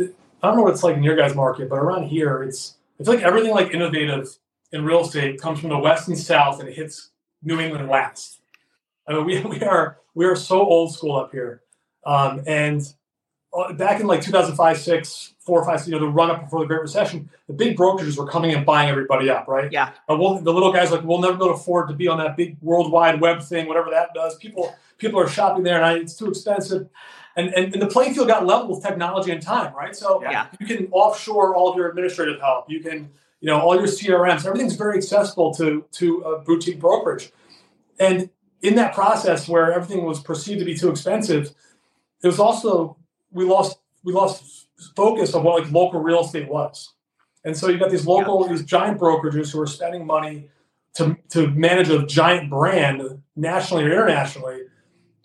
I 0.42 0.48
don't 0.48 0.56
know 0.56 0.62
what 0.62 0.72
it's 0.74 0.82
like 0.82 0.96
in 0.96 1.02
your 1.02 1.16
guys' 1.16 1.34
market, 1.34 1.68
but 1.68 1.76
around 1.76 2.04
here, 2.04 2.42
it's 2.42 2.74
I 3.00 3.04
feel 3.04 3.14
like 3.14 3.22
everything 3.24 3.52
like 3.52 3.72
innovative 3.72 4.28
in 4.72 4.84
real 4.84 5.00
estate 5.02 5.40
comes 5.40 5.60
from 5.60 5.70
the 5.70 5.78
west 5.78 6.08
and 6.08 6.18
south, 6.18 6.60
and 6.60 6.68
it 6.68 6.74
hits 6.74 7.10
New 7.42 7.60
England 7.60 7.88
last. 7.88 8.40
I 9.06 9.14
mean, 9.14 9.24
we 9.24 9.40
we 9.58 9.62
are 9.62 9.98
we 10.14 10.26
are 10.26 10.36
so 10.36 10.60
old 10.60 10.92
school 10.92 11.16
up 11.16 11.30
here, 11.32 11.62
um, 12.04 12.42
and 12.46 12.82
back 13.74 14.00
in 14.00 14.06
like 14.06 14.22
2005, 14.22 14.78
six, 14.78 15.34
four, 15.40 15.64
five, 15.64 15.84
you 15.86 15.92
know, 15.92 15.98
the 15.98 16.06
run 16.06 16.30
up 16.30 16.42
before 16.44 16.60
the 16.60 16.66
Great 16.66 16.80
Recession, 16.80 17.28
the 17.46 17.52
big 17.52 17.76
brokerages 17.76 18.16
were 18.16 18.26
coming 18.26 18.54
and 18.54 18.64
buying 18.64 18.88
everybody 18.88 19.28
up, 19.28 19.46
right? 19.46 19.70
Yeah. 19.70 19.92
Uh, 20.08 20.16
well, 20.16 20.38
the 20.38 20.52
little 20.52 20.72
guys 20.72 20.90
like 20.90 21.02
we'll 21.02 21.20
never 21.20 21.34
be 21.34 21.44
able 21.44 21.48
to 21.48 21.60
afford 21.60 21.88
to 21.88 21.94
be 21.94 22.08
on 22.08 22.18
that 22.18 22.36
big 22.36 22.56
World 22.62 22.90
Wide 22.90 23.20
Web 23.20 23.42
thing, 23.42 23.66
whatever 23.68 23.90
that 23.90 24.14
does. 24.14 24.36
People 24.36 24.74
people 24.98 25.20
are 25.20 25.28
shopping 25.28 25.64
there, 25.64 25.76
and 25.76 25.84
I, 25.84 25.94
it's 25.98 26.14
too 26.16 26.28
expensive. 26.28 26.88
And, 27.34 27.52
and, 27.54 27.72
and 27.72 27.82
the 27.82 27.86
playing 27.86 28.14
field 28.14 28.28
got 28.28 28.46
leveled 28.46 28.70
with 28.70 28.82
technology 28.82 29.32
and 29.32 29.40
time, 29.40 29.74
right? 29.74 29.96
So 29.96 30.22
Yeah. 30.22 30.48
you 30.60 30.66
can 30.66 30.88
offshore 30.90 31.54
all 31.56 31.70
of 31.70 31.76
your 31.76 31.88
administrative 31.88 32.38
help. 32.40 32.70
You 32.70 32.80
can, 32.80 33.10
you 33.40 33.46
know, 33.46 33.58
all 33.58 33.74
your 33.74 33.86
CRMs. 33.86 34.44
Everything's 34.46 34.76
very 34.76 34.96
accessible 34.98 35.52
to 35.54 35.84
to 35.92 36.20
a 36.20 36.38
boutique 36.40 36.78
brokerage. 36.78 37.32
And 37.98 38.30
in 38.62 38.76
that 38.76 38.94
process, 38.94 39.48
where 39.48 39.72
everything 39.72 40.04
was 40.04 40.20
perceived 40.20 40.60
to 40.60 40.64
be 40.64 40.76
too 40.76 40.90
expensive, 40.90 41.52
it 42.22 42.26
was 42.26 42.38
also 42.38 42.96
we 43.32 43.44
lost 43.44 43.78
we 44.04 44.12
lost 44.12 44.68
focus 44.96 45.34
of 45.34 45.42
what 45.42 45.62
like 45.62 45.72
local 45.72 46.00
real 46.00 46.20
estate 46.20 46.48
was. 46.48 46.92
And 47.44 47.56
so 47.56 47.68
you 47.68 47.78
got 47.78 47.90
these 47.90 48.06
local 48.06 48.46
these 48.48 48.64
giant 48.64 49.00
brokerages 49.00 49.52
who 49.52 49.60
are 49.60 49.66
spending 49.66 50.06
money 50.06 50.48
to 50.94 51.16
to 51.30 51.48
manage 51.50 51.88
a 51.88 52.04
giant 52.06 52.50
brand 52.50 53.22
nationally 53.36 53.84
or 53.84 53.92
internationally, 53.92 54.60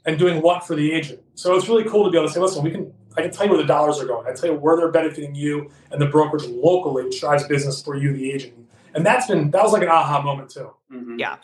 and 0.05 0.17
doing 0.17 0.41
what 0.41 0.65
for 0.65 0.75
the 0.75 0.91
agent. 0.91 1.19
So 1.35 1.55
it's 1.55 1.67
really 1.67 1.83
cool 1.83 2.05
to 2.05 2.11
be 2.11 2.17
able 2.17 2.27
to 2.27 2.33
say, 2.33 2.39
listen, 2.39 2.63
we 2.63 2.71
can 2.71 2.93
I 3.17 3.21
can 3.23 3.31
tell 3.31 3.45
you 3.45 3.51
where 3.51 3.61
the 3.61 3.67
dollars 3.67 3.99
are 3.99 4.05
going. 4.05 4.25
I 4.25 4.29
can 4.29 4.37
tell 4.37 4.51
you 4.51 4.57
where 4.57 4.77
they're 4.77 4.91
benefiting 4.91 5.35
you 5.35 5.71
and 5.91 6.01
the 6.01 6.05
brokerage 6.05 6.45
locally, 6.45 7.03
which 7.03 7.19
drives 7.19 7.45
business 7.47 7.81
for 7.81 7.95
you, 7.95 8.13
the 8.13 8.31
agent. 8.31 8.53
And 8.93 9.05
that's 9.05 9.27
been 9.27 9.51
that 9.51 9.63
was 9.63 9.73
like 9.73 9.83
an 9.83 9.89
aha 9.89 10.21
moment 10.21 10.49
too. 10.49 10.71
Mhm. 10.91 11.19
Yeah. 11.19 11.37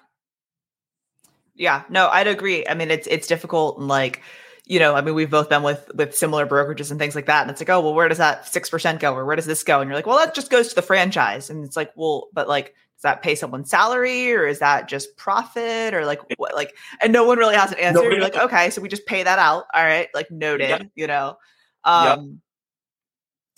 Yeah, 1.55 1.83
no, 1.87 2.07
I'd 2.07 2.27
agree. 2.27 2.65
I 2.67 2.73
mean, 2.73 2.89
it's 2.89 3.05
it's 3.07 3.27
difficult 3.27 3.77
and 3.77 3.87
like, 3.87 4.21
you 4.65 4.79
know, 4.79 4.95
I 4.95 5.01
mean, 5.01 5.13
we've 5.13 5.29
both 5.29 5.49
been 5.49 5.63
with 5.63 5.91
with 5.93 6.15
similar 6.15 6.47
brokerages 6.47 6.89
and 6.89 6.99
things 6.99 7.15
like 7.15 7.25
that, 7.25 7.41
and 7.41 7.51
it's 7.51 7.59
like, 7.59 7.69
oh, 7.69 7.81
well, 7.81 7.93
where 7.93 8.07
does 8.07 8.19
that 8.19 8.47
six 8.47 8.69
percent 8.69 8.99
go, 8.99 9.13
or 9.13 9.25
where 9.25 9.35
does 9.35 9.45
this 9.45 9.63
go? 9.63 9.81
And 9.81 9.89
you're 9.89 9.95
like, 9.95 10.07
well, 10.07 10.17
that 10.17 10.33
just 10.33 10.49
goes 10.49 10.69
to 10.69 10.75
the 10.75 10.81
franchise, 10.81 11.49
and 11.49 11.65
it's 11.65 11.75
like, 11.75 11.91
well, 11.95 12.29
but 12.33 12.47
like, 12.47 12.67
does 12.95 13.01
that 13.03 13.21
pay 13.21 13.35
someone's 13.35 13.69
salary, 13.69 14.31
or 14.33 14.47
is 14.47 14.59
that 14.59 14.87
just 14.87 15.17
profit, 15.17 15.93
or 15.93 16.05
like 16.05 16.21
what, 16.37 16.55
like, 16.55 16.73
and 17.01 17.11
no 17.11 17.25
one 17.25 17.37
really 17.37 17.55
has 17.55 17.71
an 17.73 17.79
answer. 17.79 18.03
You're 18.03 18.21
like, 18.21 18.37
okay, 18.37 18.69
so 18.69 18.81
we 18.81 18.87
just 18.87 19.05
pay 19.05 19.23
that 19.23 19.39
out, 19.39 19.65
all 19.73 19.83
right, 19.83 20.07
like 20.13 20.31
noted, 20.31 20.69
Yeah. 20.69 20.83
you 20.95 21.07
know, 21.07 21.37
um, 21.83 22.39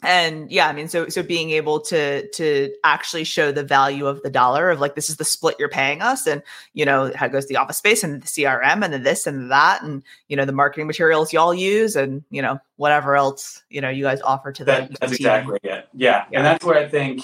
and 0.06 0.52
yeah 0.52 0.68
i 0.68 0.74
mean 0.74 0.88
so 0.88 1.08
so 1.10 1.22
being 1.24 1.52
able 1.52 1.80
to 1.80 2.28
to 2.32 2.72
actually 2.84 3.24
show 3.24 3.52
the 3.52 3.64
value 3.64 4.06
of 4.08 4.22
the 4.24 4.30
dollar 4.30 4.70
of 4.70 4.80
like 4.80 4.96
this 4.96 5.10
is 5.10 5.18
the 5.18 5.26
split 5.26 5.56
you're 5.60 5.70
paying 5.70 6.02
us 6.02 6.26
and 6.28 6.42
you 6.74 6.86
know 6.86 7.12
how 7.16 7.28
goes 7.28 7.48
the 7.48 7.58
office 7.58 7.78
space 7.78 8.04
and 8.04 8.22
the 8.22 8.28
crm 8.28 8.84
and 8.84 8.94
the 8.94 9.00
this 9.00 9.28
and 9.28 9.52
that 9.52 9.82
and 9.84 10.04
you 10.28 10.36
know 10.38 10.46
the 10.46 10.52
marketing 10.52 10.88
materials 10.88 11.34
y'all 11.34 11.54
use 11.54 11.96
and 11.96 12.24
you 12.30 12.42
know 12.42 12.60
whatever 12.78 13.16
else 13.16 13.64
you 13.70 13.82
know 13.82 13.90
you 13.90 14.04
guys 14.04 14.22
offer 14.22 14.52
to 14.52 14.64
the, 14.64 14.72
That, 14.72 14.92
the 14.92 14.98
that's 15.00 15.12
team. 15.12 15.26
exactly 15.26 15.60
it. 15.64 15.88
Yeah. 15.96 16.26
Yeah. 16.32 16.38
And 16.38 16.46
that's 16.46 16.64
where 16.66 16.78
I 16.78 16.88
think 16.88 17.22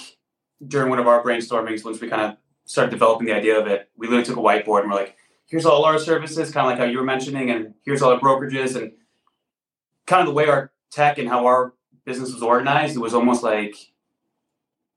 during 0.66 0.88
one 0.90 0.98
of 0.98 1.06
our 1.06 1.22
brainstormings, 1.22 1.84
once 1.84 2.00
we 2.00 2.08
kind 2.08 2.22
of 2.22 2.36
started 2.64 2.90
developing 2.90 3.26
the 3.26 3.34
idea 3.34 3.58
of 3.58 3.66
it, 3.66 3.88
we 3.96 4.06
literally 4.06 4.24
took 4.24 4.36
a 4.36 4.40
whiteboard 4.40 4.82
and 4.82 4.90
we're 4.90 4.96
like, 4.96 5.16
here's 5.46 5.66
all 5.66 5.84
our 5.84 5.98
services, 5.98 6.50
kind 6.50 6.66
of 6.66 6.70
like 6.70 6.78
how 6.78 6.84
you 6.84 6.98
were 6.98 7.04
mentioning, 7.04 7.50
and 7.50 7.74
here's 7.84 8.00
all 8.00 8.12
our 8.12 8.20
brokerages 8.20 8.76
and 8.80 8.92
kind 10.06 10.20
of 10.20 10.26
the 10.28 10.32
way 10.32 10.46
our 10.46 10.72
tech 10.90 11.18
and 11.18 11.28
how 11.28 11.46
our 11.46 11.74
business 12.04 12.32
was 12.32 12.42
organized, 12.42 12.96
it 12.96 13.00
was 13.00 13.14
almost 13.14 13.42
like 13.42 13.76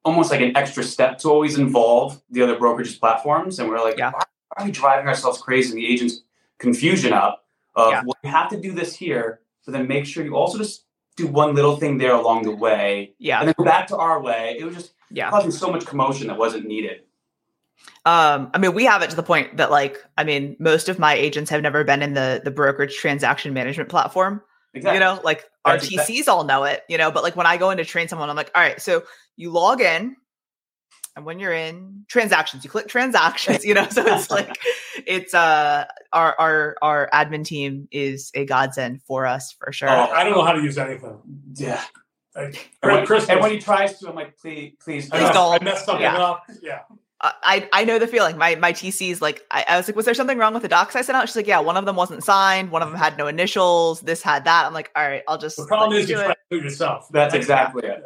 almost 0.04 0.30
like 0.30 0.42
an 0.42 0.56
extra 0.56 0.84
step 0.84 1.18
to 1.18 1.30
always 1.30 1.58
involve 1.58 2.22
the 2.30 2.42
other 2.42 2.56
brokerages 2.58 3.00
platforms. 3.00 3.58
And 3.60 3.68
we're 3.70 3.80
like, 3.80 3.98
Yeah. 3.98 4.12
why 4.12 4.22
are 4.58 4.66
we 4.66 4.72
driving 4.72 5.08
ourselves 5.08 5.42
crazy 5.42 5.70
and 5.72 5.80
the 5.80 5.88
agents 5.92 6.22
confusion 6.60 7.12
up 7.12 7.46
of 7.76 7.92
Yeah. 7.92 8.04
well, 8.06 8.16
you 8.24 8.30
have 8.30 8.50
to 8.50 8.60
do 8.62 8.72
this 8.72 8.96
here, 8.96 9.42
but 9.66 9.72
then 9.72 9.88
make 9.88 10.06
sure 10.06 10.24
you 10.24 10.36
also 10.36 10.58
just 10.60 10.84
do 11.16 11.26
one 11.28 11.56
little 11.56 11.78
thing 11.78 11.98
there 11.98 12.14
along 12.14 12.44
the 12.44 12.52
way 12.52 13.14
yeah 13.20 13.40
and 13.40 13.48
then 13.48 13.56
go 13.58 13.64
back 13.64 13.88
to 13.88 13.98
our 13.98 14.22
way. 14.22 14.58
It 14.60 14.66
was 14.66 14.76
just 14.76 14.94
yeah 15.10 15.30
causing 15.30 15.52
so 15.52 15.72
much 15.72 15.86
commotion 15.86 16.28
that 16.28 16.38
wasn't 16.38 16.68
needed. 16.68 17.02
Um, 18.06 18.52
I 18.54 18.60
mean, 18.60 18.74
we 18.74 18.86
have 18.86 19.02
it 19.02 19.10
to 19.10 19.16
the 19.16 19.24
point 19.24 19.58
that 19.58 19.72
like, 19.72 20.04
I 20.18 20.24
mean, 20.24 20.56
most 20.60 20.90
of 20.90 21.00
my 21.00 21.14
agents 21.14 21.50
have 21.50 21.62
never 21.62 21.84
been 21.84 22.02
in 22.04 22.14
the 22.14 22.42
the 22.44 22.52
brokerage 22.52 22.96
transaction 22.98 23.54
management 23.54 23.90
platform. 23.90 24.42
Exactly. 24.76 24.94
You 24.96 25.00
know, 25.00 25.20
like 25.24 25.46
our 25.64 25.74
That's 25.78 25.88
exact- 25.88 26.10
TCs 26.10 26.28
all 26.28 26.44
know 26.44 26.64
it, 26.66 26.84
you 26.90 26.98
know, 26.98 27.10
but 27.12 27.24
like 27.24 27.36
when 27.36 27.48
I 27.48 27.58
go 27.58 27.70
in 27.72 27.78
to 27.78 27.86
train 27.86 28.08
someone, 28.08 28.30
I'm 28.30 28.36
like, 28.36 28.52
all 28.54 28.62
right, 28.62 28.80
so 28.82 29.04
you 29.38 29.52
log 29.52 29.82
in 29.82 30.16
and 31.16 31.26
when 31.26 31.40
you're 31.40 31.54
in 31.54 32.04
transactions, 32.10 32.64
you 32.66 32.70
click 32.70 32.88
transactions, 32.88 33.64
you 33.66 33.74
know, 33.74 33.88
so 33.90 34.04
it's 34.06 34.30
like 34.38 34.56
it's 35.08 35.34
uh 35.34 35.86
our 36.12 36.36
our 36.40 36.76
our 36.82 37.10
admin 37.14 37.46
team 37.46 37.88
is 37.92 38.32
a 38.36 38.46
godsend 38.46 39.02
for 39.04 39.26
us 39.26 39.54
for 39.58 39.72
sure. 39.72 39.90
Oh, 39.90 39.94
I 40.12 40.24
don't 40.24 40.34
know 40.34 40.44
how 40.44 40.52
to 40.54 40.62
use 40.62 40.78
anything. 40.78 41.18
yeah. 41.56 41.82
Like, 42.36 42.70
And 42.84 42.92
when, 42.92 43.06
Chris, 43.06 43.30
and 43.30 43.40
when 43.40 43.52
he 43.52 43.60
tries 43.60 43.98
to, 44.00 44.10
I'm 44.10 44.16
like, 44.16 44.38
please, 44.38 44.74
please, 44.84 45.10
I 45.10 45.16
Please 45.16 45.22
messed- 45.24 45.34
don't. 45.36 45.62
I 45.62 45.64
messed 45.64 45.86
something 45.86 46.02
Yeah. 46.02 46.18
up. 46.18 46.44
Yeah. 46.62 46.80
I 47.44 47.68
I 47.74 47.86
know 47.86 48.00
the 48.00 48.08
feeling. 48.08 48.38
My 48.38 48.56
my 48.56 48.74
TC's 48.74 49.22
like 49.22 49.44
I, 49.52 49.66
I 49.68 49.78
was 49.78 49.88
like, 49.88 49.96
was 49.96 50.06
there 50.06 50.14
something 50.14 50.38
wrong 50.38 50.54
with 50.54 50.64
the 50.64 50.70
docs 50.70 50.96
I 50.96 51.02
sent 51.02 51.16
out? 51.16 51.28
She's 51.28 51.36
like, 51.36 51.48
yeah, 51.48 51.60
one 51.60 51.78
of 51.78 51.86
them 51.86 51.96
wasn't 51.96 52.24
signed, 52.24 52.72
one 52.72 52.82
of 52.82 52.90
them 52.90 52.98
had 52.98 53.18
no 53.18 53.28
initials, 53.28 54.02
this 54.02 54.22
had 54.22 54.46
that. 54.46 54.66
I'm 54.66 54.74
like, 54.74 54.92
all 54.96 55.08
right, 55.08 55.24
I'll 55.28 55.38
just 55.38 55.58
The 55.58 55.66
problem 55.66 56.00
is 56.00 56.10
you 56.10 56.18
you 56.18 56.24
try 56.24 56.34
to 56.34 56.40
do 56.50 56.58
yourself. 56.58 57.08
That's 57.10 57.34
Like, 57.34 57.42
exactly 57.42 57.88
it. 57.88 58.04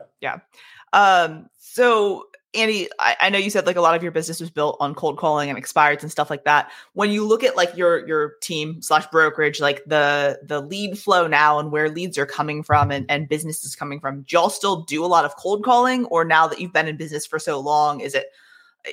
Um, 0.94 1.50
so 1.58 2.26
Andy, 2.56 2.88
I, 2.98 3.16
I 3.22 3.30
know 3.30 3.38
you 3.38 3.52
said 3.52 3.68
like 3.68 3.76
a 3.76 3.82
lot 3.82 3.96
of 3.96 4.02
your 4.02 4.12
business 4.12 4.40
was 4.40 4.50
built 4.50 4.78
on 4.80 4.96
cold 4.96 5.18
calling 5.18 5.50
and 5.52 5.64
expireds 5.64 6.02
and 6.02 6.12
stuff 6.12 6.32
like 6.32 6.46
that. 6.46 6.72
When 6.94 7.12
you 7.12 7.26
look 7.26 7.44
at 7.44 7.56
like 7.56 7.78
your 7.78 8.08
your 8.08 8.34
team 8.42 8.82
slash 8.82 9.06
brokerage, 9.08 9.60
like 9.60 9.84
the 9.86 10.40
the 10.44 10.60
lead 10.60 10.98
flow 10.98 11.28
now 11.28 11.60
and 11.60 11.72
where 11.72 11.90
leads 11.90 12.18
are 12.18 12.26
coming 12.26 12.64
from 12.64 12.90
and, 12.90 13.06
and 13.08 13.30
business 13.30 13.64
is 13.64 13.76
coming 13.76 14.00
from, 14.00 14.22
do 14.24 14.36
y'all 14.36 14.50
still 14.50 14.82
do 14.82 15.06
a 15.06 15.08
lot 15.08 15.26
of 15.26 15.36
cold 15.36 15.64
calling? 15.64 16.06
Or 16.06 16.26
now 16.26 16.48
that 16.48 16.60
you've 16.60 16.74
been 16.74 16.88
in 16.88 16.98
business 16.98 17.26
for 17.26 17.38
so 17.38 17.60
long, 17.60 18.00
is 18.00 18.16
it 18.16 18.32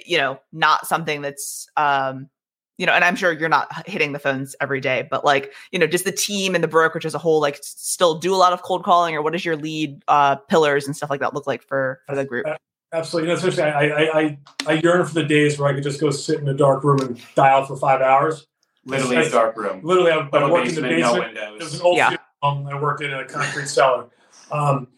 you 0.04 0.18
know 0.18 0.38
not 0.52 0.86
something 0.86 1.22
that's 1.22 1.68
um 1.76 2.28
you 2.78 2.84
know, 2.84 2.92
and 2.92 3.04
I'm 3.04 3.16
sure 3.16 3.32
you're 3.32 3.48
not 3.48 3.88
hitting 3.88 4.12
the 4.12 4.18
phones 4.18 4.54
every 4.60 4.80
day, 4.80 5.08
but 5.10 5.24
like, 5.24 5.52
you 5.72 5.78
know, 5.78 5.86
does 5.86 6.02
the 6.02 6.12
team 6.12 6.54
and 6.54 6.62
the 6.62 6.68
brokerage 6.68 7.06
as 7.06 7.14
a 7.14 7.18
whole 7.18 7.40
like 7.40 7.58
still 7.62 8.18
do 8.18 8.34
a 8.34 8.36
lot 8.36 8.52
of 8.52 8.62
cold 8.62 8.84
calling, 8.84 9.14
or 9.14 9.22
what 9.22 9.32
does 9.32 9.44
your 9.44 9.56
lead 9.56 10.02
uh, 10.08 10.36
pillars 10.36 10.86
and 10.86 10.94
stuff 10.94 11.08
like 11.08 11.20
that 11.20 11.32
look 11.32 11.46
like 11.46 11.62
for 11.62 12.00
for 12.06 12.14
the 12.14 12.24
group? 12.24 12.46
Absolutely. 12.92 13.30
You 13.30 13.34
know, 13.34 13.38
especially 13.38 13.62
I, 13.62 13.86
I, 13.88 14.20
I, 14.20 14.38
I 14.66 14.72
yearn 14.74 15.04
for 15.06 15.14
the 15.14 15.24
days 15.24 15.58
where 15.58 15.68
I 15.68 15.74
could 15.74 15.82
just 15.82 16.00
go 16.00 16.10
sit 16.10 16.38
in 16.38 16.48
a 16.48 16.54
dark 16.54 16.84
room 16.84 17.00
and 17.00 17.20
dial 17.34 17.64
for 17.64 17.76
five 17.76 18.00
hours. 18.00 18.46
Literally 18.84 19.16
a 19.16 19.30
dark 19.30 19.56
room. 19.56 19.80
Literally, 19.82 20.12
I, 20.12 20.28
I 20.32 20.40
No 20.40 20.52
worked 20.52 20.68
in 20.68 20.74
the 20.76 20.82
basement, 20.82 21.00
no 21.00 21.20
basement. 21.20 21.36
It 21.36 21.52
was 21.52 21.60
windows. 21.60 21.74
an 21.74 21.80
old 21.86 21.96
Yeah. 21.96 22.16
Funeral 22.54 22.64
home. 22.64 22.66
I 22.68 22.80
worked 22.80 23.02
in 23.02 23.12
a 23.12 23.24
concrete 23.24 23.66
cellar. 23.68 24.06
Um, 24.50 24.88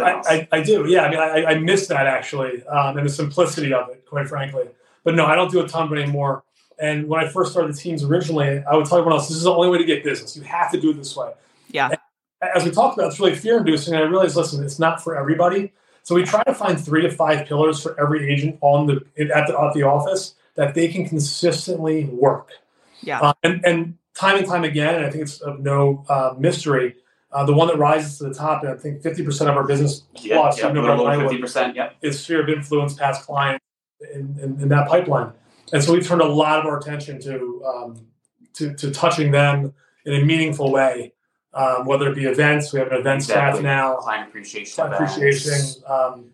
I. 0.00 0.22
I, 0.26 0.48
I 0.52 0.62
do. 0.62 0.86
Yeah. 0.88 1.02
I 1.02 1.10
mean, 1.10 1.18
I, 1.18 1.44
I 1.44 1.58
miss 1.58 1.86
that 1.88 2.06
actually, 2.06 2.64
um, 2.64 2.96
and 2.96 3.06
the 3.06 3.10
simplicity 3.10 3.72
of 3.72 3.90
it, 3.90 4.04
quite 4.06 4.28
frankly. 4.28 4.64
But 5.04 5.14
no, 5.14 5.26
I 5.26 5.34
don't 5.34 5.50
do 5.50 5.60
a 5.60 5.68
ton 5.68 5.86
of 5.86 5.92
it 5.92 6.00
anymore. 6.00 6.44
And 6.78 7.08
when 7.08 7.24
I 7.24 7.28
first 7.28 7.52
started 7.52 7.74
the 7.74 7.78
teams 7.78 8.02
originally, 8.02 8.62
I 8.64 8.74
would 8.74 8.86
tell 8.86 8.98
everyone 8.98 9.18
else, 9.18 9.28
this 9.28 9.36
is 9.36 9.44
the 9.44 9.52
only 9.52 9.68
way 9.68 9.78
to 9.78 9.84
get 9.84 10.02
business. 10.02 10.36
You 10.36 10.42
have 10.42 10.72
to 10.72 10.80
do 10.80 10.90
it 10.90 10.94
this 10.94 11.16
way. 11.16 11.32
Yeah. 11.68 11.90
As 12.54 12.64
we 12.64 12.70
talked 12.70 12.98
about, 12.98 13.08
it's 13.08 13.20
really 13.20 13.36
fear 13.36 13.58
inducing. 13.58 13.94
I 13.94 14.00
realized, 14.00 14.36
listen, 14.36 14.64
it's 14.64 14.78
not 14.78 15.02
for 15.02 15.16
everybody. 15.16 15.72
So 16.02 16.16
we 16.16 16.24
try 16.24 16.42
to 16.44 16.54
find 16.54 16.82
three 16.82 17.02
to 17.02 17.10
five 17.10 17.46
pillars 17.46 17.80
for 17.80 17.98
every 18.00 18.28
agent 18.28 18.58
on 18.62 18.86
the 18.86 18.94
at 19.32 19.46
the, 19.46 19.60
at 19.60 19.74
the 19.74 19.84
office 19.84 20.34
that 20.56 20.74
they 20.74 20.88
can 20.88 21.08
consistently 21.08 22.06
work. 22.06 22.50
Yeah. 23.00 23.20
Uh, 23.20 23.32
and, 23.44 23.64
and 23.64 23.98
time 24.14 24.36
and 24.38 24.46
time 24.46 24.64
again, 24.64 24.96
and 24.96 25.06
I 25.06 25.10
think 25.10 25.22
it's 25.22 25.40
of 25.40 25.60
no 25.60 26.04
uh, 26.08 26.34
mystery, 26.38 26.96
uh, 27.32 27.44
the 27.44 27.54
one 27.54 27.68
that 27.68 27.78
rises 27.78 28.18
to 28.18 28.24
the 28.24 28.34
top, 28.34 28.62
and 28.62 28.72
I 28.72 28.76
think 28.76 29.02
50% 29.02 29.48
of 29.48 29.56
our 29.56 29.64
business 29.64 30.02
yeah, 30.16 30.36
plus, 30.36 30.58
yeah, 30.58 30.68
you 30.68 30.74
know, 30.74 30.84
a 30.84 31.00
over 31.00 31.22
fifty 31.22 31.38
percent. 31.38 31.74
Yep. 31.76 31.96
is 32.02 32.20
sphere 32.20 32.42
of 32.42 32.48
influence 32.48 32.94
past 32.94 33.24
clients 33.24 33.64
in, 34.12 34.38
in, 34.40 34.60
in 34.60 34.68
that 34.68 34.88
pipeline. 34.88 35.32
And 35.72 35.82
so 35.82 35.92
we've 35.92 36.06
turned 36.06 36.20
a 36.20 36.26
lot 36.26 36.60
of 36.60 36.66
our 36.66 36.78
attention 36.78 37.20
to, 37.22 37.64
um, 37.64 38.06
to, 38.54 38.74
to 38.74 38.90
touching 38.90 39.30
them 39.30 39.72
in 40.04 40.14
a 40.20 40.24
meaningful 40.24 40.70
way, 40.70 41.14
um, 41.54 41.86
whether 41.86 42.10
it 42.10 42.14
be 42.14 42.24
events, 42.24 42.72
we 42.72 42.80
have 42.80 42.88
an 42.88 42.98
event 42.98 43.22
staff 43.22 43.62
now, 43.62 43.96
Client 43.96 44.28
appreciation. 44.28 44.74
client 44.74 44.94
appreciation. 44.94 45.82
Um, 45.86 46.26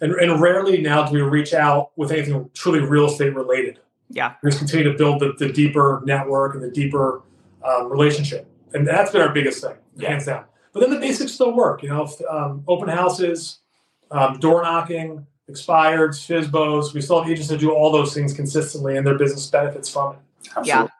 and, 0.00 0.12
and 0.14 0.40
rarely 0.40 0.80
now 0.80 1.06
do 1.06 1.14
we 1.14 1.20
reach 1.20 1.54
out 1.54 1.92
with 1.96 2.10
anything 2.10 2.50
truly 2.54 2.80
real 2.80 3.06
estate 3.06 3.34
related. 3.34 3.78
Yeah. 4.10 4.34
We 4.42 4.50
just 4.50 4.58
continue 4.58 4.90
to 4.90 4.98
build 4.98 5.20
the, 5.20 5.32
the 5.38 5.52
deeper 5.52 6.02
network 6.04 6.54
and 6.54 6.62
the 6.62 6.70
deeper 6.70 7.22
um, 7.64 7.90
relationship. 7.90 8.46
And 8.74 8.86
that's 8.86 9.12
been 9.12 9.20
our 9.20 9.32
biggest 9.32 9.62
thing, 9.62 9.76
Yeah. 9.96 10.10
hands 10.10 10.26
down. 10.26 10.44
But 10.72 10.80
then 10.80 10.90
the 10.90 10.98
basics 10.98 11.32
still 11.32 11.54
work, 11.54 11.82
you 11.82 11.88
know, 11.88 12.08
um, 12.28 12.64
open 12.68 12.88
houses, 12.88 13.58
um, 14.10 14.38
door 14.38 14.62
knocking, 14.62 15.26
expireds, 15.50 16.26
FSBOs. 16.28 16.94
We 16.94 17.00
still 17.00 17.20
have 17.22 17.30
agents 17.30 17.48
that 17.48 17.58
do 17.58 17.72
all 17.72 17.90
those 17.90 18.14
things 18.14 18.32
consistently 18.32 18.96
and 18.96 19.06
their 19.06 19.18
business 19.18 19.46
benefits 19.46 19.88
from 19.88 20.14
it. 20.14 20.18
Absolutely. 20.56 20.90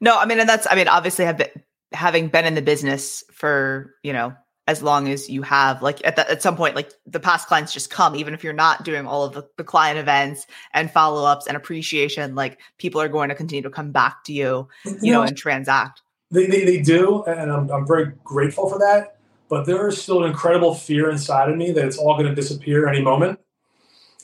No, 0.00 0.18
I 0.18 0.26
mean, 0.26 0.40
and 0.40 0.48
that's, 0.48 0.66
I 0.70 0.74
mean, 0.74 0.88
obviously, 0.88 1.24
have 1.24 1.38
been, 1.38 1.48
having 1.92 2.28
been 2.28 2.44
in 2.44 2.54
the 2.54 2.62
business 2.62 3.24
for, 3.32 3.94
you 4.02 4.12
know, 4.12 4.34
as 4.66 4.82
long 4.82 5.08
as 5.08 5.30
you 5.30 5.42
have, 5.42 5.80
like 5.80 6.04
at, 6.04 6.16
the, 6.16 6.28
at 6.30 6.42
some 6.42 6.56
point, 6.56 6.74
like 6.74 6.92
the 7.06 7.20
past 7.20 7.46
clients 7.46 7.72
just 7.72 7.88
come, 7.88 8.16
even 8.16 8.34
if 8.34 8.42
you're 8.42 8.52
not 8.52 8.84
doing 8.84 9.06
all 9.06 9.24
of 9.24 9.32
the, 9.32 9.48
the 9.56 9.64
client 9.64 9.98
events 9.98 10.46
and 10.74 10.90
follow 10.90 11.24
ups 11.24 11.46
and 11.46 11.56
appreciation, 11.56 12.34
like 12.34 12.58
people 12.78 13.00
are 13.00 13.08
going 13.08 13.28
to 13.28 13.34
continue 13.34 13.62
to 13.62 13.70
come 13.70 13.92
back 13.92 14.24
to 14.24 14.32
you, 14.32 14.68
you 15.00 15.12
know, 15.12 15.22
and 15.22 15.36
transact. 15.36 16.02
They, 16.32 16.46
they, 16.46 16.64
they 16.64 16.82
do, 16.82 17.22
and 17.24 17.52
I'm, 17.52 17.70
I'm 17.70 17.86
very 17.86 18.12
grateful 18.24 18.68
for 18.68 18.78
that. 18.80 19.18
But 19.48 19.64
there 19.66 19.86
is 19.86 20.02
still 20.02 20.24
an 20.24 20.30
incredible 20.30 20.74
fear 20.74 21.08
inside 21.10 21.48
of 21.48 21.56
me 21.56 21.70
that 21.70 21.84
it's 21.84 21.98
all 21.98 22.14
going 22.14 22.26
to 22.26 22.34
disappear 22.34 22.88
any 22.88 23.00
moment. 23.00 23.38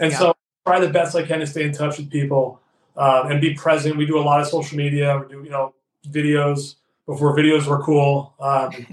And 0.01 0.11
Yeah. 0.11 0.19
so 0.19 0.31
I 0.31 0.71
try 0.71 0.81
the 0.81 0.93
best 0.93 1.15
I 1.15 1.23
can 1.23 1.39
to 1.39 1.47
stay 1.47 1.63
in 1.63 1.73
touch 1.73 1.99
with 1.99 2.11
people 2.11 2.61
um, 2.97 3.31
and 3.31 3.41
be 3.41 3.55
present. 3.55 3.97
We 3.97 4.07
do 4.07 4.19
a 4.19 4.23
lot 4.23 4.41
of 4.41 4.49
social 4.49 4.77
media. 4.77 5.19
We 5.19 5.33
do, 5.33 5.45
you 5.45 5.51
know, 5.51 5.75
videos 6.09 6.75
before 7.07 7.37
videos 7.37 7.67
were 7.67 7.81
cool. 7.83 8.35
Um, 8.41 8.89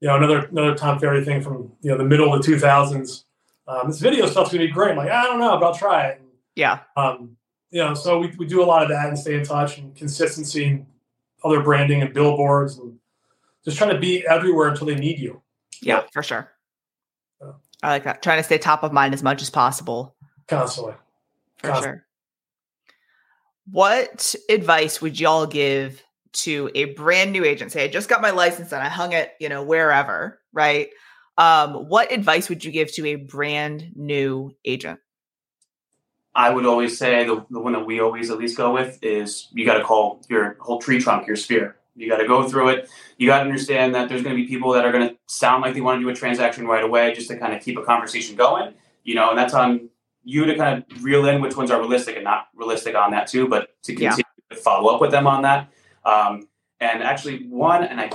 you 0.00 0.08
know, 0.08 0.16
another 0.16 0.46
another 0.46 0.74
Tom 0.74 0.98
Ferry 0.98 1.24
thing 1.24 1.42
from 1.42 1.72
you 1.80 1.90
know 1.90 1.98
the 1.98 2.04
middle 2.04 2.32
of 2.32 2.42
the 2.42 2.52
2000s. 2.52 3.24
Um, 3.66 3.88
this 3.88 3.98
video 3.98 4.26
stuff's 4.26 4.50
gonna 4.50 4.64
be 4.64 4.70
great. 4.72 4.92
I'm 4.92 4.96
like, 4.96 5.10
I 5.10 5.24
don't 5.24 5.40
know, 5.40 5.58
but 5.58 5.66
I'll 5.66 5.74
try 5.74 6.08
it. 6.08 6.22
Yeah. 6.54 6.80
Um, 6.96 7.36
you 7.70 7.84
know, 7.84 7.94
so 7.94 8.18
we, 8.18 8.32
we 8.38 8.46
do 8.46 8.62
a 8.62 8.64
lot 8.64 8.82
of 8.82 8.88
that 8.88 9.08
and 9.08 9.18
stay 9.18 9.36
in 9.36 9.44
touch 9.44 9.78
and 9.78 9.94
consistency 9.94 10.64
and 10.64 10.86
other 11.44 11.62
branding 11.62 12.02
and 12.02 12.14
billboards 12.14 12.78
and 12.78 12.98
just 13.64 13.76
trying 13.76 13.92
to 13.92 14.00
be 14.00 14.26
everywhere 14.26 14.68
until 14.68 14.86
they 14.86 14.94
need 14.94 15.18
you. 15.18 15.42
Yeah, 15.82 16.04
for 16.12 16.22
sure. 16.22 16.50
Yeah. 17.40 17.52
I 17.82 17.88
like 17.90 18.04
that. 18.04 18.22
Trying 18.22 18.38
to 18.38 18.42
stay 18.42 18.58
top 18.58 18.82
of 18.82 18.92
mind 18.92 19.14
as 19.14 19.22
much 19.22 19.42
as 19.42 19.50
possible. 19.50 20.14
Constantly. 20.46 20.94
For 21.58 21.68
Constant. 21.68 21.94
sure. 21.96 22.04
What 23.70 24.34
advice 24.48 25.02
would 25.02 25.20
y'all 25.20 25.46
give 25.46 26.02
to 26.42 26.70
a 26.74 26.86
brand 26.86 27.32
new 27.32 27.44
agent? 27.44 27.72
Say, 27.72 27.84
I 27.84 27.88
just 27.88 28.08
got 28.08 28.22
my 28.22 28.30
license 28.30 28.72
and 28.72 28.82
I 28.82 28.88
hung 28.88 29.12
it, 29.12 29.32
you 29.40 29.48
know, 29.48 29.62
wherever, 29.62 30.40
right? 30.52 30.90
Um, 31.36 31.88
what 31.88 32.12
advice 32.12 32.48
would 32.48 32.64
you 32.64 32.72
give 32.72 32.92
to 32.94 33.06
a 33.06 33.16
brand 33.16 33.92
new 33.94 34.54
agent? 34.64 35.00
I 36.34 36.50
would 36.50 36.66
always 36.66 36.96
say 36.96 37.24
the, 37.24 37.44
the 37.50 37.58
one 37.58 37.72
that 37.72 37.84
we 37.84 38.00
always 38.00 38.30
at 38.30 38.38
least 38.38 38.56
go 38.56 38.72
with 38.72 38.98
is 39.02 39.48
you 39.52 39.66
got 39.66 39.78
to 39.78 39.84
call 39.84 40.22
your 40.28 40.56
whole 40.60 40.80
tree 40.80 41.00
trunk, 41.00 41.26
your 41.26 41.36
sphere. 41.36 41.76
You 41.96 42.08
got 42.08 42.18
to 42.18 42.28
go 42.28 42.48
through 42.48 42.68
it. 42.68 42.88
You 43.16 43.26
got 43.26 43.38
to 43.38 43.44
understand 43.44 43.94
that 43.96 44.08
there's 44.08 44.22
going 44.22 44.36
to 44.36 44.40
be 44.40 44.46
people 44.46 44.72
that 44.72 44.84
are 44.84 44.92
going 44.92 45.08
to 45.08 45.16
sound 45.26 45.62
like 45.62 45.74
they 45.74 45.80
want 45.80 45.98
to 45.98 46.04
do 46.04 46.08
a 46.08 46.14
transaction 46.14 46.66
right 46.66 46.84
away 46.84 47.12
just 47.12 47.28
to 47.28 47.36
kind 47.36 47.52
of 47.52 47.60
keep 47.60 47.76
a 47.76 47.82
conversation 47.82 48.36
going, 48.36 48.74
you 49.02 49.16
know, 49.16 49.30
and 49.30 49.38
that's 49.38 49.52
on 49.54 49.88
you 50.22 50.44
to 50.44 50.54
kind 50.56 50.84
of 50.90 51.02
reel 51.02 51.26
in 51.26 51.40
which 51.40 51.56
ones 51.56 51.70
are 51.70 51.80
realistic 51.80 52.14
and 52.14 52.24
not 52.24 52.48
realistic 52.54 52.94
on 52.94 53.10
that 53.10 53.26
too, 53.26 53.48
but 53.48 53.70
to 53.82 53.92
Yeah. 53.92 54.10
continue 54.10 54.24
to 54.50 54.56
follow 54.56 54.94
up 54.94 55.00
with 55.00 55.10
them 55.10 55.26
on 55.26 55.42
that. 55.42 55.68
Um, 56.04 56.48
and 56.80 57.02
actually, 57.02 57.46
one, 57.48 57.84
and 57.84 58.00
I 58.00 58.10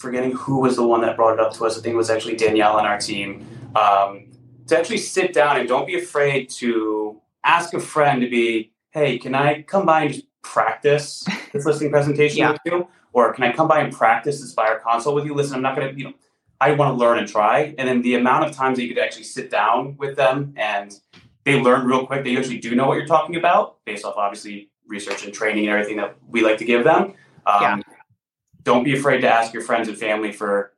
forgetting 0.00 0.32
who 0.32 0.60
was 0.60 0.76
the 0.76 0.86
one 0.86 1.02
that 1.02 1.14
brought 1.16 1.34
it 1.34 1.40
up 1.40 1.52
to 1.52 1.66
us. 1.66 1.78
I 1.78 1.82
think 1.82 1.92
it 1.92 1.96
was 1.96 2.10
actually 2.10 2.36
Danielle 2.36 2.76
on 2.78 2.86
our 2.86 2.98
team. 2.98 3.46
Um, 3.76 4.26
to 4.66 4.78
actually 4.78 4.98
sit 4.98 5.32
down 5.32 5.58
and 5.58 5.68
don't 5.68 5.86
be 5.86 5.98
afraid 5.98 6.48
to 6.50 7.20
ask 7.44 7.74
a 7.74 7.80
friend 7.80 8.22
to 8.22 8.28
be, 8.30 8.72
hey, 8.92 9.18
can 9.18 9.34
I 9.34 9.62
come 9.62 9.84
by 9.84 10.02
and 10.04 10.14
just 10.14 10.26
practice 10.42 11.24
this 11.52 11.64
listing 11.66 11.90
presentation 11.90 12.38
Yeah. 12.38 12.52
with 12.52 12.60
you? 12.64 12.88
Or 13.12 13.32
can 13.34 13.44
I 13.44 13.52
come 13.52 13.66
by 13.68 13.80
and 13.80 13.92
practice 13.92 14.40
this 14.40 14.52
buyer 14.52 14.78
consult 14.78 15.16
with 15.16 15.24
you? 15.24 15.34
Listen, 15.34 15.56
I'm 15.56 15.62
not 15.62 15.76
going 15.76 15.92
to, 15.92 15.98
you 15.98 16.04
know, 16.04 16.14
I 16.60 16.72
want 16.72 16.94
to 16.94 16.98
learn 16.98 17.18
and 17.18 17.26
try. 17.26 17.74
And 17.76 17.88
then 17.88 18.02
the 18.02 18.14
amount 18.14 18.44
of 18.48 18.52
times 18.54 18.78
that 18.78 18.84
you 18.84 18.94
could 18.94 19.02
actually 19.02 19.24
sit 19.24 19.50
down 19.50 19.96
with 19.98 20.16
them 20.16 20.54
and 20.56 20.92
they 21.44 21.60
learn 21.60 21.86
real 21.86 22.06
quick, 22.06 22.22
they 22.22 22.30
usually 22.30 22.58
do 22.58 22.74
know 22.76 22.86
what 22.86 22.96
you're 22.96 23.06
talking 23.06 23.36
about 23.36 23.84
based 23.84 24.04
off 24.04 24.14
obviously 24.16 24.70
research 24.90 25.24
and 25.24 25.32
training 25.32 25.66
and 25.66 25.72
everything 25.72 25.96
that 25.96 26.16
we 26.28 26.42
like 26.42 26.58
to 26.58 26.64
give 26.66 26.84
them. 26.84 27.14
Um, 27.46 27.62
Yeah. 27.62 27.80
Don't 28.62 28.84
be 28.84 28.94
afraid 28.98 29.22
to 29.22 29.28
ask 29.28 29.54
your 29.54 29.62
friends 29.62 29.88
and 29.88 29.96
family 29.96 30.32
for 30.32 30.72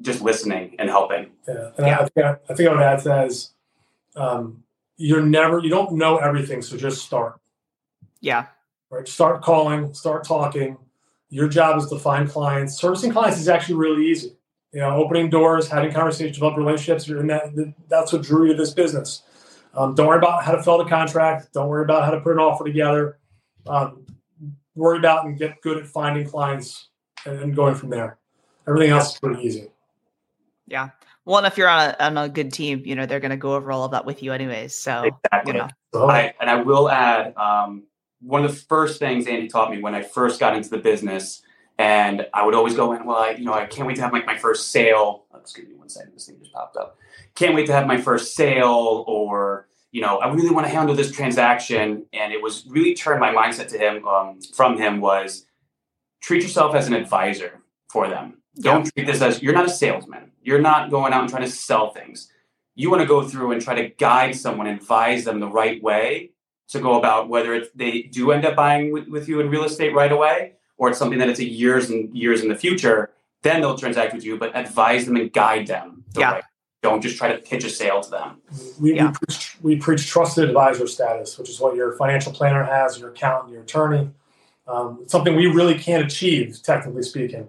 just 0.00 0.22
listening 0.22 0.76
and 0.78 0.88
helping. 0.88 1.32
Yeah. 1.46 1.70
And 1.76 1.86
Yeah. 1.86 1.98
I, 1.98 2.02
I, 2.02 2.08
think 2.08 2.26
I, 2.26 2.36
I 2.48 2.54
think 2.54 2.68
I 2.68 2.72
would 2.72 2.82
add 2.82 2.98
to 3.00 3.08
that 3.08 3.26
is 3.26 3.50
um, 4.14 4.62
you're 4.96 5.20
never, 5.20 5.58
you 5.58 5.68
don't 5.68 5.92
know 5.92 6.16
everything. 6.16 6.62
So 6.62 6.76
just 6.78 7.04
start, 7.04 7.38
Yeah. 8.20 8.46
right? 8.88 9.06
Start 9.06 9.42
calling, 9.42 9.92
start 9.92 10.24
talking. 10.24 10.78
Your 11.28 11.48
job 11.48 11.76
is 11.76 11.88
to 11.90 11.98
find 11.98 12.30
clients. 12.30 12.78
Servicing 12.78 13.12
clients 13.12 13.38
is 13.38 13.48
actually 13.48 13.74
really 13.74 14.06
easy. 14.06 14.32
You 14.72 14.80
know, 14.80 14.96
opening 14.96 15.28
doors, 15.28 15.68
having 15.68 15.92
conversations, 15.92 16.36
develop 16.36 16.56
relationships. 16.56 17.08
You're 17.08 17.26
that, 17.26 17.74
that's 17.88 18.12
what 18.12 18.22
drew 18.22 18.46
you 18.46 18.52
to 18.52 18.58
this 18.58 18.72
business. 18.72 19.22
Um, 19.74 19.94
don't 19.94 20.06
worry 20.06 20.18
about 20.18 20.44
how 20.44 20.52
to 20.52 20.62
fill 20.62 20.78
the 20.78 20.84
contract. 20.84 21.52
Don't 21.52 21.68
worry 21.68 21.84
about 21.84 22.04
how 22.04 22.10
to 22.10 22.20
put 22.20 22.32
an 22.32 22.38
offer 22.38 22.64
together. 22.64 23.18
Um, 23.68 24.06
worry 24.74 24.98
about 24.98 25.24
and 25.24 25.38
get 25.38 25.60
good 25.62 25.78
at 25.78 25.86
finding 25.86 26.28
clients 26.28 26.88
and, 27.24 27.40
and 27.40 27.56
going 27.56 27.74
from 27.74 27.90
there. 27.90 28.18
Everything 28.68 28.90
else 28.90 29.14
is 29.14 29.20
pretty 29.20 29.42
easy. 29.42 29.70
Yeah. 30.66 30.90
Well, 31.24 31.38
and 31.38 31.46
if 31.46 31.56
you're 31.58 31.68
on 31.68 31.90
a, 31.90 32.04
on 32.04 32.18
a 32.18 32.28
good 32.28 32.52
team, 32.52 32.82
you 32.84 32.94
know, 32.94 33.06
they're 33.06 33.20
going 33.20 33.30
to 33.30 33.36
go 33.36 33.54
over 33.54 33.72
all 33.72 33.84
of 33.84 33.90
that 33.92 34.04
with 34.04 34.22
you 34.22 34.32
anyways. 34.32 34.74
So, 34.74 35.04
Exactly. 35.04 35.52
you 35.52 35.58
know, 35.58 35.68
So, 35.92 36.08
I, 36.08 36.34
and 36.40 36.48
I 36.48 36.62
will 36.62 36.88
add 36.88 37.36
um, 37.36 37.84
one 38.20 38.44
of 38.44 38.50
the 38.50 38.56
first 38.56 38.98
things 38.98 39.26
Andy 39.26 39.48
taught 39.48 39.70
me 39.70 39.80
when 39.80 39.94
I 39.94 40.02
first 40.02 40.38
got 40.38 40.56
into 40.56 40.68
the 40.68 40.78
business, 40.78 41.42
and 41.78 42.26
I 42.32 42.44
would 42.44 42.54
always 42.54 42.74
go 42.74 42.92
in, 42.92 43.04
well, 43.04 43.16
I, 43.16 43.30
you 43.30 43.44
know, 43.44 43.54
I 43.54 43.66
can't 43.66 43.86
wait 43.86 43.96
to 43.96 44.02
have 44.02 44.12
like 44.12 44.26
my 44.26 44.38
first 44.38 44.70
sale. 44.70 45.24
Excuse 45.34 45.68
me 45.68 45.74
one 45.74 45.88
second, 45.88 46.14
this 46.14 46.26
thing 46.26 46.38
just 46.40 46.52
popped 46.52 46.76
up. 46.76 46.98
Can't 47.34 47.54
wait 47.54 47.66
to 47.66 47.72
have 47.72 47.86
my 47.86 48.00
first 48.00 48.34
sale, 48.34 49.04
or 49.06 49.68
you 49.96 50.02
know, 50.02 50.18
I 50.18 50.30
really 50.30 50.50
want 50.50 50.66
to 50.66 50.72
handle 50.72 50.94
this 50.94 51.10
transaction. 51.10 52.04
And 52.12 52.30
it 52.30 52.42
was 52.42 52.66
really 52.68 52.92
turned 52.92 53.18
my 53.18 53.32
mindset 53.32 53.68
to 53.68 53.78
him 53.78 54.06
um, 54.06 54.40
from 54.54 54.76
him 54.76 55.00
was 55.00 55.46
treat 56.20 56.42
yourself 56.42 56.74
as 56.74 56.86
an 56.86 56.92
advisor 56.92 57.62
for 57.90 58.06
them. 58.06 58.42
Don't 58.60 58.84
treat 58.92 59.06
this 59.06 59.22
as 59.22 59.42
you're 59.42 59.54
not 59.54 59.64
a 59.64 59.70
salesman. 59.70 60.32
You're 60.42 60.60
not 60.60 60.90
going 60.90 61.14
out 61.14 61.22
and 61.22 61.30
trying 61.30 61.44
to 61.44 61.50
sell 61.50 61.92
things. 61.94 62.30
You 62.74 62.90
want 62.90 63.00
to 63.00 63.06
go 63.06 63.26
through 63.26 63.52
and 63.52 63.62
try 63.62 63.74
to 63.74 63.88
guide 63.88 64.36
someone, 64.36 64.66
advise 64.66 65.24
them 65.24 65.40
the 65.40 65.48
right 65.48 65.82
way 65.82 66.32
to 66.68 66.78
go 66.78 66.98
about 66.98 67.30
whether 67.30 67.54
it's 67.54 67.70
they 67.74 68.02
do 68.02 68.32
end 68.32 68.44
up 68.44 68.54
buying 68.54 68.92
with, 68.92 69.08
with 69.08 69.28
you 69.30 69.40
in 69.40 69.48
real 69.48 69.64
estate 69.64 69.94
right 69.94 70.12
away 70.12 70.56
or 70.76 70.90
it's 70.90 70.98
something 70.98 71.18
that 71.18 71.30
it's 71.30 71.40
a 71.40 71.48
years 71.48 71.88
and 71.88 72.14
years 72.14 72.42
in 72.42 72.48
the 72.50 72.56
future 72.56 73.12
then 73.42 73.60
they'll 73.60 73.78
transact 73.78 74.12
with 74.12 74.24
you 74.24 74.36
but 74.36 74.50
advise 74.54 75.06
them 75.06 75.16
and 75.16 75.32
guide 75.32 75.66
them 75.68 76.02
the 76.12 76.20
Yeah. 76.20 76.32
right 76.32 76.44
don't 76.82 77.00
just 77.02 77.16
try 77.16 77.32
to 77.32 77.38
pitch 77.38 77.64
a 77.64 77.70
sale 77.70 78.00
to 78.00 78.10
them 78.10 78.40
We, 78.80 78.94
Yeah. 78.94 79.08
we, 79.08 79.12
preach, 79.12 79.56
we 79.62 79.76
preach 79.76 80.06
trusted 80.06 80.48
advisor 80.48 80.86
status, 80.86 81.38
which 81.38 81.48
is 81.48 81.60
what 81.60 81.74
your 81.74 81.92
financial 81.96 82.32
planner 82.32 82.62
has, 82.64 82.98
your 82.98 83.10
accountant, 83.10 83.52
your 83.52 83.62
attorney. 83.62 84.10
Um, 84.68 84.98
it's 85.02 85.12
something 85.12 85.34
we 85.36 85.46
really 85.46 85.78
can't 85.78 86.04
achieve, 86.04 86.60
technically 86.62 87.02
speaking, 87.02 87.48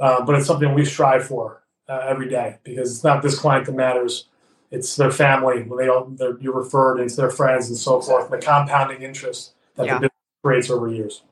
uh, 0.00 0.24
but 0.24 0.34
it's 0.36 0.46
something 0.46 0.74
we 0.74 0.84
strive 0.84 1.26
for 1.26 1.62
uh, 1.88 2.00
every 2.06 2.28
day 2.28 2.56
because 2.64 2.90
it's 2.90 3.04
not 3.04 3.22
this 3.22 3.38
client 3.38 3.66
that 3.66 3.74
matters. 3.74 4.28
It's 4.70 4.96
their 4.96 5.10
family 5.10 5.62
when 5.62 5.78
they 5.78 5.88
all 5.88 6.06
they're, 6.06 6.38
you're 6.40 6.54
referred, 6.54 6.96
and 6.96 7.04
it's 7.06 7.16
their 7.16 7.30
friends 7.30 7.68
and 7.68 7.78
so 7.78 8.00
forth. 8.00 8.30
The 8.30 8.38
compounding 8.38 9.02
interest 9.02 9.54
that 9.76 9.86
Yeah. 9.86 9.94
the 9.94 10.00
business 10.00 10.12
creates 10.42 10.70
over 10.70 10.88
years. 10.88 11.22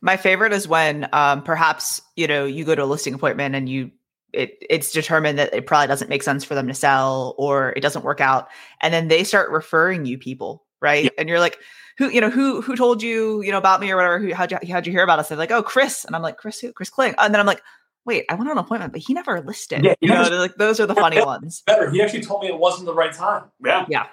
My 0.00 0.16
favorite 0.16 0.52
is 0.52 0.66
when 0.66 1.08
um, 1.12 1.42
perhaps 1.42 2.00
you 2.16 2.26
know 2.26 2.44
you 2.44 2.64
go 2.64 2.74
to 2.74 2.82
a 2.82 2.86
listing 2.86 3.14
appointment 3.14 3.54
and 3.54 3.68
you 3.68 3.90
it 4.36 4.58
it's 4.68 4.92
determined 4.92 5.38
that 5.38 5.54
it 5.54 5.66
probably 5.66 5.86
doesn't 5.86 6.08
make 6.08 6.22
sense 6.22 6.44
for 6.44 6.54
them 6.54 6.66
to 6.68 6.74
sell 6.74 7.34
or 7.38 7.72
it 7.76 7.80
doesn't 7.80 8.04
work 8.04 8.20
out, 8.20 8.48
and 8.80 8.92
then 8.92 9.08
they 9.08 9.24
start 9.24 9.50
referring 9.50 10.06
you 10.06 10.18
people, 10.18 10.64
right? 10.80 11.04
Yeah. 11.04 11.10
And 11.18 11.28
you're 11.28 11.40
like, 11.40 11.58
who 11.98 12.08
you 12.10 12.20
know 12.20 12.30
who 12.30 12.60
who 12.60 12.76
told 12.76 13.02
you 13.02 13.40
you 13.42 13.50
know 13.50 13.58
about 13.58 13.80
me 13.80 13.90
or 13.90 13.96
whatever? 13.96 14.18
Who 14.18 14.34
how'd 14.34 14.52
you 14.52 14.58
how'd 14.70 14.86
you 14.86 14.92
hear 14.92 15.02
about 15.02 15.18
us? 15.18 15.28
They're 15.28 15.38
like, 15.38 15.50
oh, 15.50 15.62
Chris, 15.62 16.04
and 16.04 16.14
I'm 16.14 16.22
like, 16.22 16.36
Chris 16.36 16.60
who? 16.60 16.72
Chris 16.72 16.90
Kling, 16.90 17.14
and 17.18 17.32
then 17.34 17.40
I'm 17.40 17.46
like. 17.46 17.62
Wait, 18.04 18.24
I 18.30 18.36
went 18.36 18.48
on 18.48 18.56
an 18.56 18.62
appointment, 18.64 18.92
but 18.92 19.02
he 19.02 19.14
never 19.14 19.40
listed. 19.40 19.82
Yeah, 19.84 19.94
you 20.00 20.06
know, 20.08 20.14
never- 20.18 20.30
they're 20.30 20.38
like 20.38 20.54
those 20.54 20.78
are 20.78 20.86
the 20.86 20.94
funny 20.94 21.20
ones. 21.20 21.64
Better, 21.66 21.90
he 21.90 22.00
actually 22.00 22.20
told 22.22 22.40
me 22.40 22.46
it 22.46 22.56
wasn't 22.56 22.86
the 22.86 22.94
right 22.94 23.12
time. 23.12 23.50
Yeah. 23.64 23.84
You 23.88 23.96
know, 23.96 24.06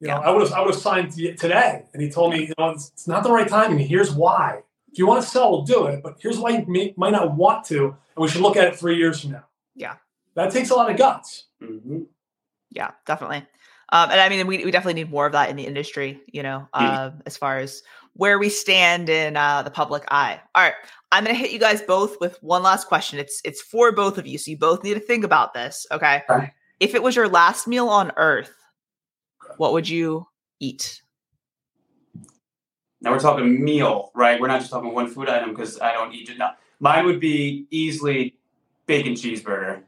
Yeah. 0.00 0.18
I 0.18 0.30
would 0.30 0.40
have 0.40 0.52
I 0.54 0.60
would 0.62 0.70
have 0.72 0.80
signed 0.80 1.12
today, 1.12 1.82
and 1.92 2.02
he 2.02 2.08
told 2.08 2.32
me, 2.32 2.46
you 2.46 2.54
know, 2.58 2.70
it's, 2.70 2.88
it's 2.94 3.06
not 3.06 3.22
the 3.22 3.30
right 3.30 3.46
time, 3.46 3.72
and 3.72 3.80
here's 3.82 4.10
why. 4.14 4.62
If 4.90 4.96
you 4.98 5.06
want 5.06 5.22
to 5.22 5.28
sell, 5.28 5.50
we'll 5.50 5.60
do 5.64 5.84
it, 5.88 6.02
but 6.02 6.16
here's 6.20 6.38
why 6.38 6.52
you 6.52 6.64
may, 6.66 6.94
might 6.96 7.12
not 7.12 7.36
want 7.36 7.66
to, 7.66 7.84
and 7.84 7.94
we 8.16 8.28
should 8.28 8.40
look 8.40 8.56
at 8.56 8.64
it 8.66 8.76
three 8.76 8.96
years 8.96 9.20
from 9.20 9.32
now. 9.32 9.44
Yeah. 9.74 9.96
that 10.34 10.52
takes 10.52 10.70
a 10.70 10.74
lot 10.74 10.90
of 10.90 10.96
guts. 10.96 11.46
hmm 11.60 12.02
Yeah, 12.70 12.90
definitely. 13.06 13.46
Um, 13.90 14.10
and 14.10 14.20
I 14.20 14.28
mean, 14.28 14.46
we, 14.46 14.64
we 14.64 14.70
definitely 14.70 14.94
need 15.02 15.10
more 15.10 15.26
of 15.26 15.32
that 15.32 15.50
in 15.50 15.56
the 15.56 15.66
industry, 15.66 16.20
you 16.32 16.42
know, 16.42 16.66
Mhm. 16.74 16.94
uh, 16.96 17.10
as 17.26 17.36
far 17.36 17.58
as 17.58 17.82
where 18.14 18.38
we 18.38 18.48
stand 18.48 19.08
in 19.08 19.36
uh, 19.36 19.62
the 19.62 19.70
public 19.70 20.04
eye. 20.10 20.40
All 20.54 20.64
right. 20.64 20.74
I'm 21.12 21.22
going 21.24 21.34
to 21.36 21.40
hit 21.40 21.52
you 21.52 21.58
guys 21.60 21.82
both 21.82 22.18
with 22.20 22.36
one 22.42 22.62
last 22.62 22.88
question. 22.88 23.18
It's 23.20 23.40
it's 23.44 23.60
for 23.62 23.92
both 23.92 24.18
of 24.18 24.26
you. 24.26 24.38
So 24.38 24.50
you 24.50 24.58
both 24.58 24.82
need 24.82 24.94
to 24.94 25.00
think 25.00 25.24
about 25.24 25.54
this. 25.54 25.86
Okay. 25.92 26.22
Okay. 26.28 26.52
If 26.80 26.94
it 26.94 27.02
was 27.02 27.14
your 27.14 27.28
last 27.28 27.68
meal 27.68 27.88
on 27.88 28.10
earth, 28.16 28.52
what 29.58 29.72
would 29.72 29.88
you 29.88 30.26
eat? 30.58 31.00
Now 33.00 33.12
we're 33.12 33.20
talking 33.20 33.62
meal, 33.62 34.10
right? 34.14 34.40
We're 34.40 34.48
not 34.48 34.60
just 34.60 34.72
talking 34.72 34.92
one 34.92 35.08
food 35.08 35.28
item 35.28 35.50
because 35.50 35.78
I 35.80 35.92
don't 35.92 36.12
eat 36.14 36.30
it 36.30 36.38
now. 36.38 36.52
Mine 36.80 37.04
would 37.04 37.20
be 37.20 37.66
easily 37.70 38.38
bacon 38.86 39.14
cheeseburger 39.14 39.82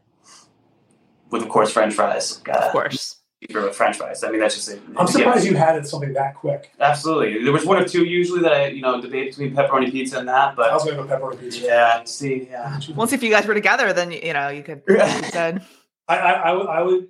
with, 1.31 1.43
of 1.43 1.49
course, 1.49 1.71
French 1.73 1.95
fries. 1.95 2.39
Got 2.39 2.63
Of 2.65 2.73
course. 2.73 3.17
cheeseburger 3.43 3.65
with 3.65 3.77
French 3.77 3.97
fries. 3.97 4.23
I 4.25 4.31
mean, 4.31 4.41
that's 4.41 4.55
just 4.55 4.69
it. 4.71 4.81
I'm 4.97 5.07
surprised 5.07 5.47
you 5.47 5.55
had 5.57 5.77
it 5.77 5.87
something 5.87 6.13
that 6.15 6.35
quick. 6.37 6.73
Absolutely. 6.81 7.43
There 7.45 7.53
was 7.53 7.65
one 7.65 7.83
or 7.83 7.87
two 7.87 8.05
usually 8.05 8.41
that 8.43 8.53
I, 8.53 8.67
you 8.69 8.81
know, 8.83 9.01
debate 9.01 9.31
between 9.31 9.55
pepperoni 9.55 9.91
pizza 9.91 10.19
and 10.19 10.29
that, 10.29 10.57
But 10.57 10.71
I 10.71 10.75
was 10.75 10.85
going 10.85 10.97
to 10.97 11.03
go 11.05 11.09
pepperoni 11.09 11.41
pizza. 11.41 11.63
yeah, 11.65 12.05
see, 12.05 12.49
yeah. 12.51 12.81
Once 12.95 13.13
if 13.13 13.23
you 13.23 13.31
guys 13.31 13.47
were 13.47 13.55
together, 13.55 13.93
then 13.93 14.11
you 14.13 14.33
know 14.33 14.49
you 14.49 14.63
could. 14.63 14.83
You 14.89 14.99
said 15.31 15.63
I, 16.09 16.17
I, 16.19 16.33
I, 16.33 16.53
would, 16.53 16.67
I 16.69 16.83
would. 16.83 17.09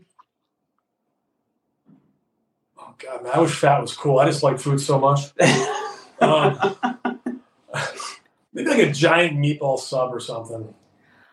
Oh 2.79 2.95
God, 2.99 3.23
man! 3.25 3.33
I 3.35 3.39
wish 3.41 3.55
fat 3.55 3.81
was 3.81 3.95
cool. 3.95 4.19
I 4.19 4.25
just 4.27 4.43
like 4.43 4.59
food 4.59 4.81
so 4.81 4.99
much. 4.99 5.21
Um, 6.19 6.59
maybe 8.55 8.71
like 8.71 8.79
a 8.79 8.91
giant 8.91 9.37
meatball 9.37 9.79
sub 9.79 10.15
or 10.15 10.19
something. 10.19 10.73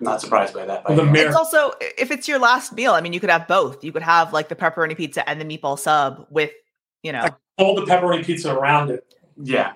Not 0.03 0.21
surprised 0.21 0.53
by 0.53 0.65
that. 0.65 0.83
By 0.83 0.91
With 0.91 0.97
the 0.99 1.03
way. 1.05 1.11
mar- 1.11 1.27
it's 1.27 1.35
also 1.35 1.71
if 1.97 2.11
it's 2.11 2.27
your 2.27 2.39
last 2.39 2.73
meal. 2.73 2.93
I 2.93 3.01
mean, 3.01 3.13
you 3.13 3.19
could 3.19 3.29
have 3.29 3.47
both. 3.47 3.83
You 3.83 3.91
could 3.91 4.03
have 4.03 4.33
like 4.33 4.49
the 4.49 4.55
pepperoni 4.55 4.95
pizza 4.97 5.27
and 5.27 5.39
the 5.39 5.45
meatball 5.45 5.77
sub 5.79 6.27
with, 6.29 6.51
you 7.03 7.11
know, 7.11 7.27
Fold 7.57 7.77
the 7.77 7.83
pepperoni 7.91 8.25
pizza 8.25 8.53
around 8.53 8.89
it. 8.91 9.13
yeah. 9.41 9.73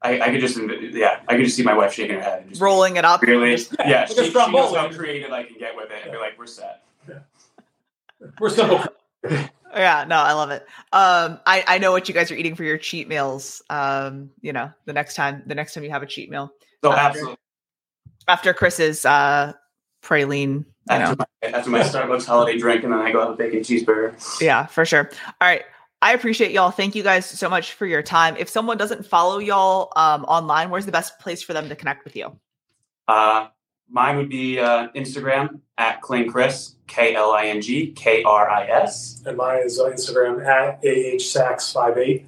I, 0.00 0.20
I 0.20 0.30
could 0.30 0.40
just, 0.40 0.56
yeah, 0.94 1.20
I 1.26 1.34
could 1.36 1.44
just 1.44 1.56
see 1.56 1.64
my 1.64 1.74
wife 1.74 1.92
shaking 1.92 2.14
her 2.16 2.22
head. 2.22 2.42
And 2.42 2.50
just 2.50 2.62
rolling 2.62 2.96
it 2.96 3.04
up. 3.04 3.20
Really? 3.20 3.56
Just- 3.56 3.74
Yeah, 3.80 3.88
Yeah, 3.88 4.00
like 4.02 4.10
a 4.10 4.14
she, 4.14 4.14
she 4.14 4.20
knows 4.22 4.30
stromboli. 4.30 4.74
how 4.78 4.88
creative 4.90 5.32
I 5.32 5.42
can 5.42 5.58
get 5.58 5.74
with 5.76 5.90
it. 5.90 6.02
And 6.04 6.12
be 6.12 6.18
like, 6.18 6.38
we're 6.38 6.46
set. 6.46 6.84
We're 8.40 8.50
simple. 8.50 8.84
Yeah, 9.76 10.06
no, 10.08 10.16
I 10.16 10.32
love 10.32 10.50
it. 10.50 10.62
Um, 10.94 11.40
I 11.44 11.62
I 11.66 11.76
know 11.78 11.92
what 11.92 12.08
you 12.08 12.14
guys 12.14 12.30
are 12.30 12.34
eating 12.34 12.54
for 12.54 12.64
your 12.64 12.78
cheat 12.78 13.06
meals. 13.06 13.62
Um, 13.68 14.30
you 14.40 14.54
know, 14.54 14.72
the 14.86 14.94
next 14.94 15.14
time 15.14 15.42
the 15.44 15.54
next 15.54 15.74
time 15.74 15.84
you 15.84 15.90
have 15.90 16.02
a 16.02 16.06
cheat 16.06 16.30
meal 16.30 16.50
So 16.82 16.90
After- 16.90 17.06
absolutely. 17.18 17.36
After 18.28 18.54
Chris's 18.54 19.04
uh 19.04 19.52
praline. 20.02 20.64
You 20.90 20.98
know, 20.98 21.04
After 21.04 21.16
my, 21.16 21.48
after 21.48 21.70
my 21.70 21.80
Starbucks 21.80 22.24
holiday 22.24 22.58
drink, 22.58 22.82
and 22.82 22.92
then 22.92 23.00
I 23.00 23.12
go 23.12 23.20
have 23.20 23.30
a 23.30 23.36
bacon 23.36 23.60
cheeseburger. 23.60 24.40
yeah, 24.40 24.64
for 24.66 24.86
sure. 24.86 25.10
All 25.26 25.48
right. 25.48 25.62
I 26.00 26.14
appreciate 26.14 26.52
y'all. 26.52 26.70
Thank 26.70 26.94
you 26.94 27.02
guys 27.02 27.26
so 27.26 27.50
much 27.50 27.72
for 27.72 27.84
your 27.84 28.02
time. 28.02 28.36
If 28.38 28.48
someone 28.48 28.78
doesn't 28.78 29.04
follow 29.04 29.38
y'all 29.38 29.92
um, 29.96 30.24
online, 30.24 30.70
where's 30.70 30.86
the 30.86 30.92
best 30.92 31.18
place 31.18 31.42
for 31.42 31.52
them 31.52 31.68
to 31.68 31.76
connect 31.76 32.04
with 32.04 32.14
you? 32.16 32.38
Uh, 33.08 33.48
mine 33.90 34.16
would 34.16 34.28
be 34.28 34.60
uh, 34.60 34.88
Instagram 34.94 35.60
at 35.76 36.00
Kling 36.00 36.30
Chris, 36.30 36.76
K 36.86 37.16
L 37.16 37.32
I 37.32 37.46
N 37.46 37.60
G 37.60 37.88
K 37.88 38.22
R 38.22 38.48
I 38.48 38.66
S. 38.66 39.22
And 39.26 39.36
mine 39.36 39.62
is 39.64 39.80
uh, 39.80 39.90
Instagram 39.90 40.46
at 40.46 40.80
ahsax58. 40.82 42.24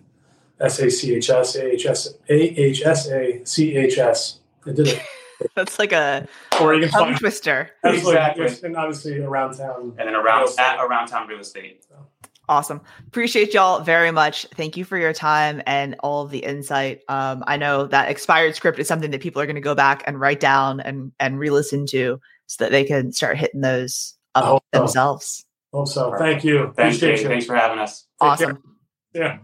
S 0.61 0.79
A 0.81 0.91
C 0.91 1.15
H 1.15 1.31
S 1.31 1.57
A 1.57 1.73
H 1.73 1.87
S 1.87 2.15
A 2.29 2.61
H 2.61 2.83
S 2.85 3.09
A 3.09 3.45
C 3.45 3.77
H 3.77 3.99
S. 3.99 4.41
I 4.67 4.73
did 4.73 4.89
it. 4.89 5.03
That's 5.57 5.79
like 5.79 5.93
a 5.93 6.27
Or 6.61 6.75
you 6.75 6.83
can 6.83 6.91
tongue 6.91 7.05
find 7.09 7.19
twister. 7.19 7.71
absolutely, 7.85 8.11
Exactly. 8.13 8.45
yes, 8.45 8.63
and 8.63 8.77
obviously 8.77 9.19
around 9.21 9.57
town. 9.57 9.95
And 9.99 10.09
then 10.09 10.15
around 10.15 10.49
at 10.59 10.79
Around 10.85 11.09
Town 11.09 11.27
Real 11.29 11.41
Estate. 11.41 11.85
Awesome. 12.49 12.81
Appreciate 13.07 13.55
y'all 13.55 13.81
very 13.81 14.11
much. 14.11 14.45
Thank 14.57 14.77
you 14.77 14.85
for 14.85 14.99
your 14.99 15.13
time 15.13 15.63
and 15.67 15.95
all 16.01 16.23
of 16.25 16.31
the 16.33 16.41
insight. 16.41 17.03
Um, 17.09 17.45
I 17.47 17.57
know 17.57 17.87
that 17.87 18.11
expired 18.11 18.57
script 18.57 18.81
is 18.81 18.89
something 18.89 19.13
that 19.13 19.21
people 19.21 19.41
are 19.41 19.47
going 19.47 19.55
to 19.55 19.61
go 19.61 19.77
back 19.77 20.03
and 20.07 20.19
write 20.19 20.41
down 20.41 20.81
and 20.81 21.13
and 21.21 21.39
re-listen 21.39 21.87
to 21.87 22.21
so 22.49 22.65
that 22.65 22.73
they 22.73 22.83
can 22.83 23.13
start 23.13 23.39
hitting 23.39 23.61
those 23.61 24.15
up 24.35 24.45
hope 24.45 24.65
so. 24.75 24.81
themselves. 24.81 25.45
Hope 25.73 25.87
so. 25.87 26.13
Thank 26.19 26.43
you. 26.43 26.73
Thanks, 26.77 26.97
Appreciate 26.97 27.17
Jay. 27.19 27.23
you. 27.23 27.29
Thanks 27.29 27.47
for 27.47 27.55
having 27.55 27.79
us. 27.79 28.01
Take 28.21 28.39
care. 28.39 28.49
Awesome. 28.49 28.63
Yeah. 29.15 29.39